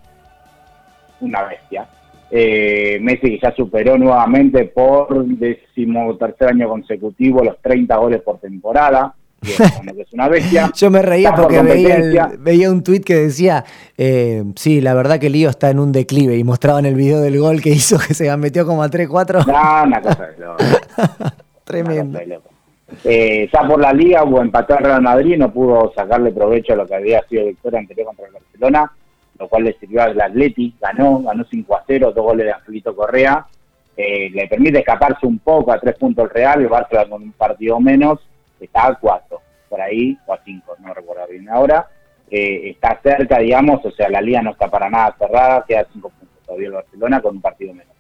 una 1.20 1.42
bestia. 1.44 1.87
Eh, 2.30 2.99
Messi 3.00 3.20
que 3.30 3.38
ya 3.42 3.52
superó 3.54 3.97
nuevamente 3.97 4.64
por 4.66 5.25
décimo 5.25 6.14
tercer 6.18 6.49
año 6.49 6.68
consecutivo 6.68 7.42
los 7.42 7.58
30 7.62 7.97
goles 7.97 8.20
por 8.23 8.38
temporada, 8.38 9.14
que 9.40 9.52
es 10.02 10.12
una 10.12 10.28
bestia. 10.28 10.70
Yo 10.75 10.90
me 10.90 11.00
reía 11.00 11.30
Está 11.30 11.40
porque 11.42 11.62
veía, 11.62 11.97
el- 11.97 12.38
veía 12.38 12.70
un 12.70 12.82
tuit 12.82 13.02
que 13.04 13.14
decía, 13.14 13.64
eh, 13.97 14.44
sí, 14.56 14.80
la 14.82 14.92
verdad 14.94 15.18
que 15.18 15.30
Lío 15.30 15.49
está 15.49 15.70
en 15.70 15.78
un 15.78 15.90
declive 15.92 16.37
y 16.37 16.44
mostraban 16.44 16.85
el 16.87 16.94
video 16.97 17.20
del 17.20 17.38
gol 17.40 17.62
que 17.62 17.70
hizo 17.70 17.99
que 17.99 18.12
se 18.14 18.35
metió 18.37 18.66
como 18.66 18.82
a 18.82 18.90
3-4. 18.90 19.47
No, 19.47 19.85
una 19.88 20.02
cosa 20.02 20.26
de 20.26 20.38
loco. 20.38 20.64
Tremendo. 21.64 22.02
Una 22.11 22.12
cosa 22.12 22.18
de 22.20 22.26
loco. 22.26 22.50
Eh, 23.04 23.49
ya 23.52 23.68
por 23.68 23.80
la 23.80 23.92
liga 23.92 24.25
hubo 24.25 24.40
empató 24.40 24.78
el 24.78 24.85
Real 24.85 25.02
Madrid, 25.02 25.37
no 25.37 25.52
pudo 25.52 25.92
sacarle 25.95 26.33
provecho 26.33 26.73
a 26.73 26.76
lo 26.76 26.87
que 26.87 26.95
había 26.95 27.23
sido 27.28 27.47
victoria 27.47 27.80
anterior 27.80 28.07
contra 28.07 28.26
el 28.26 28.33
Barcelona, 28.33 28.92
lo 29.38 29.49
cual 29.49 29.64
le 29.64 29.75
sirvió 29.78 30.02
al 30.02 30.21
Atleti, 30.21 30.75
ganó, 30.80 31.21
ganó 31.23 31.45
5 31.45 31.76
a 31.76 31.85
0, 31.87 32.12
dos 32.14 32.25
goles 32.25 32.47
de 32.47 32.52
Angelito 32.52 32.97
Correa, 32.97 33.47
eh, 33.97 34.30
le 34.30 34.49
permite 34.49 34.78
escaparse 34.78 35.26
un 35.26 35.38
poco 35.38 35.73
a 35.73 35.78
tres 35.78 35.97
puntos 35.97 36.25
el 36.25 36.30
Real, 36.30 36.61
el 36.61 36.68
Barcelona 36.68 37.11
con 37.11 37.23
un 37.23 37.33
partido 37.33 37.78
menos, 37.78 38.21
está 38.59 38.87
a 38.87 38.95
4, 38.95 39.40
por 39.68 39.80
ahí, 39.80 40.16
o 40.26 40.33
a 40.33 40.38
5, 40.42 40.76
no 40.80 40.95
recuerdo 40.95 41.26
bien 41.30 41.49
ahora, 41.49 41.87
Eh, 42.30 42.71
está 42.71 43.00
cerca, 43.02 43.38
digamos, 43.38 43.83
o 43.87 43.90
sea, 43.90 44.11
la 44.11 44.21
liga 44.21 44.42
no 44.42 44.50
está 44.50 44.68
para 44.68 44.90
nada 44.90 45.16
cerrada, 45.18 45.64
queda 45.66 45.87
5 45.90 46.11
puntos 46.11 46.38
todavía 46.45 46.66
el 46.66 46.75
Barcelona 46.75 47.23
con 47.23 47.37
un 47.37 47.40
partido 47.40 47.73
menos. 47.73 47.98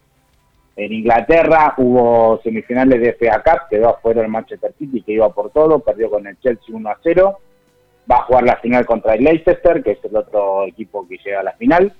En 0.80 0.92
Inglaterra 0.92 1.74
hubo 1.78 2.40
semifinales 2.44 3.00
de 3.00 3.12
FA 3.14 3.42
Cup, 3.42 3.62
quedó 3.68 3.88
afuera 3.88 4.22
el 4.22 4.28
Manchester 4.28 4.72
City 4.78 5.02
que 5.02 5.12
iba 5.14 5.28
por 5.34 5.50
todo, 5.50 5.80
perdió 5.80 6.08
con 6.08 6.24
el 6.26 6.38
Chelsea 6.38 6.74
1 6.74 6.88
a 6.88 6.96
0. 7.02 7.38
Va 8.10 8.16
a 8.18 8.22
jugar 8.22 8.44
la 8.44 8.56
final 8.58 8.86
contra 8.86 9.14
el 9.14 9.24
Leicester, 9.24 9.82
que 9.82 9.90
es 9.92 10.04
el 10.04 10.16
otro 10.16 10.64
equipo 10.66 11.06
que 11.08 11.18
llega 11.18 11.40
a 11.40 11.42
la 11.42 11.52
final, 11.54 11.92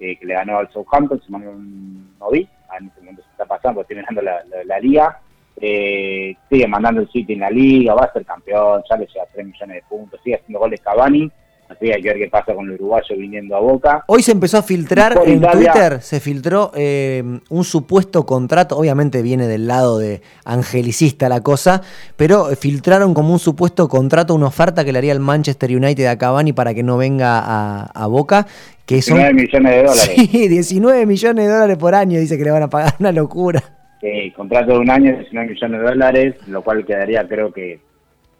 eh, 0.00 0.16
que 0.16 0.26
le 0.26 0.34
ganó 0.34 0.58
al 0.58 0.68
Southampton, 0.72 1.22
si 1.24 1.30
mal 1.30 1.42
no 1.44 2.30
vi, 2.30 2.46
Ah, 2.68 2.78
en 2.80 2.86
este 2.88 3.00
momento 3.02 3.22
se 3.22 3.30
está 3.30 3.44
pasando, 3.44 3.80
porque 3.80 3.94
estoy 3.94 3.96
mirando 4.14 4.22
la, 4.22 4.64
la- 4.64 4.80
liga. 4.80 5.20
Eh, 5.60 6.34
sigue 6.50 6.66
mandando 6.66 7.02
el 7.02 7.08
City 7.10 7.34
en 7.34 7.40
la 7.40 7.50
liga, 7.50 7.94
va 7.94 8.06
a 8.06 8.12
ser 8.12 8.24
campeón, 8.26 8.82
ya 8.90 8.96
le 8.96 9.06
llega 9.06 9.26
3 9.32 9.46
millones 9.46 9.76
de 9.76 9.82
puntos, 9.88 10.20
sigue 10.24 10.36
haciendo 10.36 10.58
goles 10.58 10.80
Cavani, 10.80 11.30
así 11.68 11.86
que 11.86 11.94
hay 11.94 12.02
que 12.02 12.08
ver 12.08 12.18
qué 12.18 12.28
pasa 12.28 12.54
con 12.54 12.66
el 12.66 12.72
uruguayo 12.74 13.16
viniendo 13.16 13.56
a 13.56 13.60
Boca. 13.60 14.04
Hoy 14.06 14.22
se 14.22 14.32
empezó 14.32 14.58
a 14.58 14.62
filtrar 14.62 15.18
en 15.24 15.38
Italia- 15.38 15.72
Twitter, 15.72 16.00
se 16.02 16.20
filtró 16.20 16.70
eh, 16.74 17.22
un 17.50 17.64
supuesto 17.64 18.24
contrato, 18.26 18.76
obviamente 18.76 19.22
viene 19.22 19.46
del 19.46 19.66
lado 19.66 19.98
de 19.98 20.22
angelicista 20.44 21.28
la 21.28 21.40
cosa, 21.40 21.82
pero 22.16 22.50
eh, 22.50 22.56
filtraron 22.56 23.14
como 23.14 23.32
un 23.32 23.38
supuesto 23.38 23.88
contrato, 23.88 24.34
una 24.34 24.46
oferta 24.46 24.84
que 24.84 24.92
le 24.92 24.98
haría 24.98 25.12
el 25.12 25.20
Manchester 25.20 25.70
United 25.74 26.06
a 26.06 26.18
Cavani 26.18 26.52
para 26.52 26.74
que 26.74 26.82
no 26.82 26.96
venga 26.96 27.38
a, 27.40 27.84
a 27.86 28.06
Boca, 28.06 28.46
que 28.86 29.00
son 29.02 29.16
19 29.18 29.34
millones 29.42 29.72
de 29.72 29.78
dólares. 29.82 30.10
Sí, 30.30 30.48
19 30.48 31.06
millones 31.06 31.46
de 31.46 31.52
dólares 31.52 31.76
por 31.78 31.94
año, 31.94 32.18
dice 32.20 32.36
que 32.38 32.44
le 32.44 32.50
van 32.50 32.62
a 32.64 32.68
pagar 32.70 32.94
una 33.00 33.12
locura. 33.12 33.62
Eh, 34.02 34.32
contrato 34.34 34.72
de 34.72 34.78
un 34.80 34.90
año, 34.90 35.16
19 35.16 35.48
millones 35.48 35.80
de 35.80 35.86
dólares, 35.86 36.34
lo 36.46 36.62
cual 36.62 36.84
quedaría 36.84 37.26
creo 37.26 37.50
que 37.52 37.80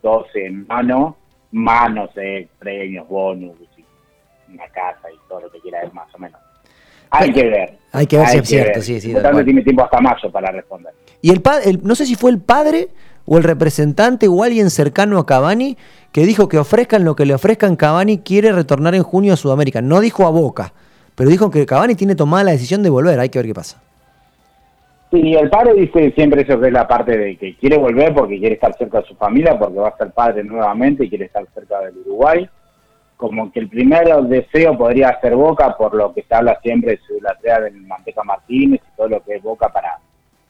12 0.02 0.46
en 0.46 0.66
mano, 0.66 1.16
más, 1.54 1.90
no 1.92 2.08
sé, 2.12 2.48
premios, 2.58 3.08
bonus, 3.08 3.52
una 4.52 4.68
casa 4.68 5.10
y 5.12 5.16
todo 5.28 5.40
lo 5.42 5.50
que 5.50 5.60
quiera 5.60 5.82
es 5.82 5.92
más 5.94 6.12
o 6.14 6.18
menos. 6.18 6.40
Hay 7.10 7.32
que 7.32 7.44
ver. 7.44 7.78
Hay 7.92 8.06
que 8.06 8.18
ver 8.18 8.28
si 8.28 8.38
es 8.38 8.48
cierto, 8.48 8.82
sí, 8.82 9.00
sí, 9.00 9.12
cual. 9.12 9.44
tiene 9.44 9.62
tiempo 9.62 9.84
hasta 9.84 10.00
mayo 10.00 10.30
para 10.32 10.50
responder. 10.50 10.92
Y 11.22 11.30
el, 11.30 11.42
el- 11.64 11.80
no 11.84 11.94
sé 11.94 12.06
si 12.06 12.16
fue 12.16 12.30
el 12.32 12.40
padre 12.40 12.88
o 13.24 13.38
el 13.38 13.44
representante 13.44 14.26
o 14.28 14.42
alguien 14.42 14.68
cercano 14.70 15.18
a 15.18 15.26
Cavani 15.26 15.78
que 16.12 16.26
dijo 16.26 16.48
que 16.48 16.58
ofrezcan 16.58 17.04
lo 17.04 17.14
que 17.16 17.24
le 17.24 17.34
ofrezcan, 17.34 17.76
Cavani 17.76 18.18
quiere 18.18 18.52
retornar 18.52 18.94
en 18.94 19.02
junio 19.04 19.32
a 19.32 19.36
Sudamérica. 19.36 19.80
No 19.80 20.00
dijo 20.00 20.26
a 20.26 20.30
Boca, 20.30 20.72
pero 21.14 21.30
dijo 21.30 21.50
que 21.50 21.66
Cavani 21.66 21.94
tiene 21.94 22.16
tomada 22.16 22.42
la 22.44 22.50
decisión 22.50 22.82
de 22.82 22.90
volver. 22.90 23.18
Hay 23.20 23.28
que 23.28 23.38
ver 23.38 23.46
qué 23.46 23.54
pasa. 23.54 23.80
Sí, 25.14 25.34
el 25.34 25.48
padre 25.48 25.74
dice 25.74 26.10
siempre 26.16 26.42
eso 26.42 26.58
que 26.60 26.66
es 26.66 26.72
la 26.72 26.88
parte 26.88 27.16
de 27.16 27.36
que 27.36 27.56
quiere 27.56 27.78
volver 27.78 28.12
porque 28.12 28.36
quiere 28.38 28.54
estar 28.56 28.74
cerca 28.76 29.00
de 29.00 29.06
su 29.06 29.14
familia, 29.14 29.56
porque 29.56 29.78
va 29.78 29.88
a 29.90 29.96
ser 29.96 30.10
padre 30.10 30.42
nuevamente 30.42 31.04
y 31.04 31.08
quiere 31.08 31.26
estar 31.26 31.46
cerca 31.54 31.78
del 31.82 31.98
Uruguay. 31.98 32.48
Como 33.16 33.52
que 33.52 33.60
el 33.60 33.68
primer 33.68 34.08
deseo 34.24 34.76
podría 34.76 35.18
ser 35.20 35.36
Boca, 35.36 35.76
por 35.76 35.94
lo 35.94 36.12
que 36.12 36.22
se 36.22 36.34
habla 36.34 36.58
siempre 36.62 36.92
de 36.92 36.98
su 37.06 37.12
idolatría 37.14 37.60
del 37.60 37.80
Manteca 37.82 38.24
Martínez 38.24 38.80
y 38.92 38.96
todo 38.96 39.08
lo 39.08 39.22
que 39.22 39.36
es 39.36 39.42
Boca 39.42 39.68
para, 39.68 39.98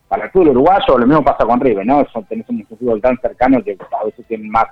para 0.09 0.25
el 0.25 0.31
fútbol 0.31 0.49
uruguayo. 0.49 0.97
Lo 0.99 1.07
mismo 1.07 1.23
pasa 1.23 1.45
con 1.45 1.61
River, 1.61 1.85
¿no? 1.85 2.07
Son, 2.11 2.25
tenés 2.25 2.49
un 2.49 2.65
fútbol 2.65 3.03
tan 3.03 3.19
cercano 3.21 3.63
que 3.63 3.77
a 4.01 4.05
veces 4.07 4.25
tienen 4.27 4.49
más 4.49 4.65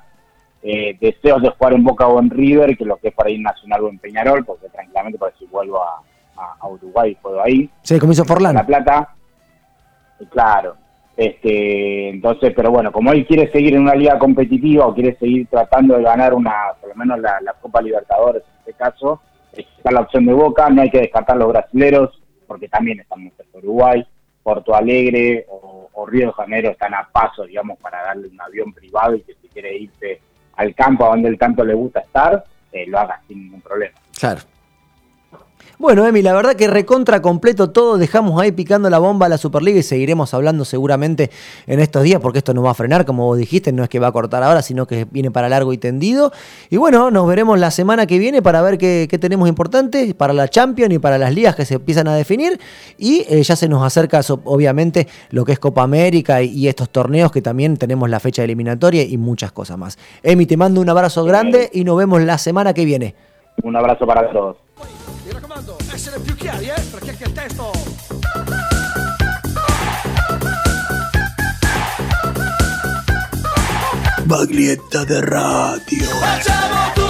eh, 0.62 0.96
deseos 1.02 1.42
de 1.42 1.50
jugar 1.50 1.74
en 1.74 1.84
Boca 1.84 2.06
o 2.06 2.18
en 2.18 2.30
River 2.30 2.78
que 2.78 2.86
lo 2.86 2.96
que 2.96 3.08
es 3.08 3.14
para 3.14 3.28
ir 3.28 3.36
en 3.36 3.42
Nacional 3.42 3.82
o 3.84 3.88
en 3.90 3.98
Peñarol, 3.98 4.42
porque 4.42 4.70
tranquilamente 4.70 5.18
para 5.18 5.36
si 5.36 5.44
vuelvo 5.48 5.82
a, 5.82 6.00
a- 6.38 6.56
a 6.60 6.66
Uruguay 6.66 7.14
puedo 7.20 7.46
ir. 7.46 7.68
Sí, 7.82 7.98
como 7.98 8.12
hizo 8.12 8.24
Forlán. 8.24 8.54
La 8.54 8.64
Plata, 8.64 9.10
y 9.14 9.21
claro. 10.30 10.76
Este, 11.16 12.08
entonces, 12.08 12.52
pero 12.56 12.70
bueno, 12.70 12.90
como 12.90 13.12
él 13.12 13.26
quiere 13.26 13.50
seguir 13.52 13.74
en 13.74 13.82
una 13.82 13.94
liga 13.94 14.18
competitiva 14.18 14.86
o 14.86 14.94
quiere 14.94 15.14
seguir 15.16 15.46
tratando 15.48 15.96
de 15.96 16.02
ganar 16.02 16.34
una, 16.34 16.52
por 16.80 16.90
lo 16.90 16.96
menos 16.96 17.20
la, 17.20 17.40
la 17.42 17.52
Copa 17.54 17.82
Libertadores 17.82 18.42
en 18.42 18.58
este 18.60 18.72
caso, 18.72 19.20
está 19.52 19.90
la 19.90 20.00
opción 20.00 20.24
de 20.24 20.32
Boca, 20.32 20.70
no 20.70 20.82
hay 20.82 20.90
que 20.90 21.00
descartar 21.00 21.36
los 21.36 21.48
brasileros, 21.48 22.18
porque 22.46 22.68
también 22.68 23.00
están 23.00 23.22
muy 23.22 23.30
cerca 23.36 23.58
Uruguay, 23.58 24.06
Porto 24.42 24.74
Alegre 24.74 25.46
o, 25.48 25.70
Río 26.04 26.26
de 26.26 26.32
Janeiro 26.32 26.70
están 26.70 26.92
a 26.94 27.08
paso, 27.10 27.44
digamos, 27.44 27.78
para 27.78 28.02
darle 28.02 28.26
un 28.26 28.40
avión 28.40 28.72
privado 28.72 29.14
y 29.14 29.20
que 29.20 29.34
si 29.40 29.48
quiere 29.48 29.78
irse 29.78 30.20
al 30.56 30.74
campo 30.74 31.06
a 31.06 31.10
donde 31.10 31.28
él 31.28 31.38
tanto 31.38 31.64
le 31.64 31.74
gusta 31.74 32.00
estar, 32.00 32.44
eh, 32.72 32.84
lo 32.88 32.98
haga 32.98 33.20
sin 33.28 33.44
ningún 33.44 33.60
problema. 33.60 33.94
Claro. 34.18 34.40
Bueno, 35.82 36.06
Emi, 36.06 36.22
la 36.22 36.32
verdad 36.32 36.54
que 36.54 36.68
recontra 36.68 37.20
completo 37.20 37.70
todo. 37.70 37.98
Dejamos 37.98 38.40
ahí 38.40 38.52
picando 38.52 38.88
la 38.88 38.98
bomba 38.98 39.26
a 39.26 39.28
la 39.28 39.36
Superliga 39.36 39.80
y 39.80 39.82
seguiremos 39.82 40.32
hablando 40.32 40.64
seguramente 40.64 41.30
en 41.66 41.80
estos 41.80 42.04
días 42.04 42.20
porque 42.20 42.38
esto 42.38 42.54
no 42.54 42.62
va 42.62 42.70
a 42.70 42.74
frenar, 42.74 43.04
como 43.04 43.26
vos 43.26 43.36
dijiste, 43.36 43.72
no 43.72 43.82
es 43.82 43.88
que 43.88 43.98
va 43.98 44.06
a 44.06 44.12
cortar 44.12 44.44
ahora, 44.44 44.62
sino 44.62 44.86
que 44.86 45.06
viene 45.10 45.32
para 45.32 45.48
largo 45.48 45.72
y 45.72 45.78
tendido. 45.78 46.30
Y 46.70 46.76
bueno, 46.76 47.10
nos 47.10 47.26
veremos 47.26 47.58
la 47.58 47.72
semana 47.72 48.06
que 48.06 48.18
viene 48.18 48.42
para 48.42 48.62
ver 48.62 48.78
qué, 48.78 49.08
qué 49.10 49.18
tenemos 49.18 49.48
importante 49.48 50.14
para 50.14 50.32
la 50.32 50.46
Champions 50.46 50.94
y 50.94 50.98
para 51.00 51.18
las 51.18 51.34
ligas 51.34 51.56
que 51.56 51.64
se 51.64 51.74
empiezan 51.74 52.06
a 52.06 52.14
definir. 52.14 52.60
Y 52.96 53.24
eh, 53.28 53.42
ya 53.42 53.56
se 53.56 53.68
nos 53.68 53.82
acerca, 53.82 54.20
obviamente, 54.44 55.08
lo 55.30 55.44
que 55.44 55.50
es 55.50 55.58
Copa 55.58 55.82
América 55.82 56.42
y, 56.42 56.50
y 56.50 56.68
estos 56.68 56.90
torneos 56.90 57.32
que 57.32 57.42
también 57.42 57.76
tenemos 57.76 58.08
la 58.08 58.20
fecha 58.20 58.44
eliminatoria 58.44 59.02
y 59.02 59.16
muchas 59.16 59.50
cosas 59.50 59.78
más. 59.78 59.98
Emi, 60.22 60.46
te 60.46 60.56
mando 60.56 60.80
un 60.80 60.88
abrazo 60.88 61.24
grande 61.24 61.70
y 61.72 61.82
nos 61.82 61.96
vemos 61.96 62.22
la 62.22 62.38
semana 62.38 62.72
que 62.72 62.84
viene. 62.84 63.16
Un 63.64 63.76
abrazo 63.76 64.06
para 64.06 64.30
todos. 64.30 64.56
Mi 65.32 65.40
raccomando, 65.40 65.78
essere 65.90 66.20
più 66.20 66.34
chiari, 66.34 66.66
eh? 66.66 66.80
Perché 66.90 67.10
anche 67.10 67.24
il 67.24 67.32
testo... 67.32 67.70
Baglietta 74.24 75.04
de 75.04 75.20
radio. 75.24 76.04
Facciamo 76.04 77.01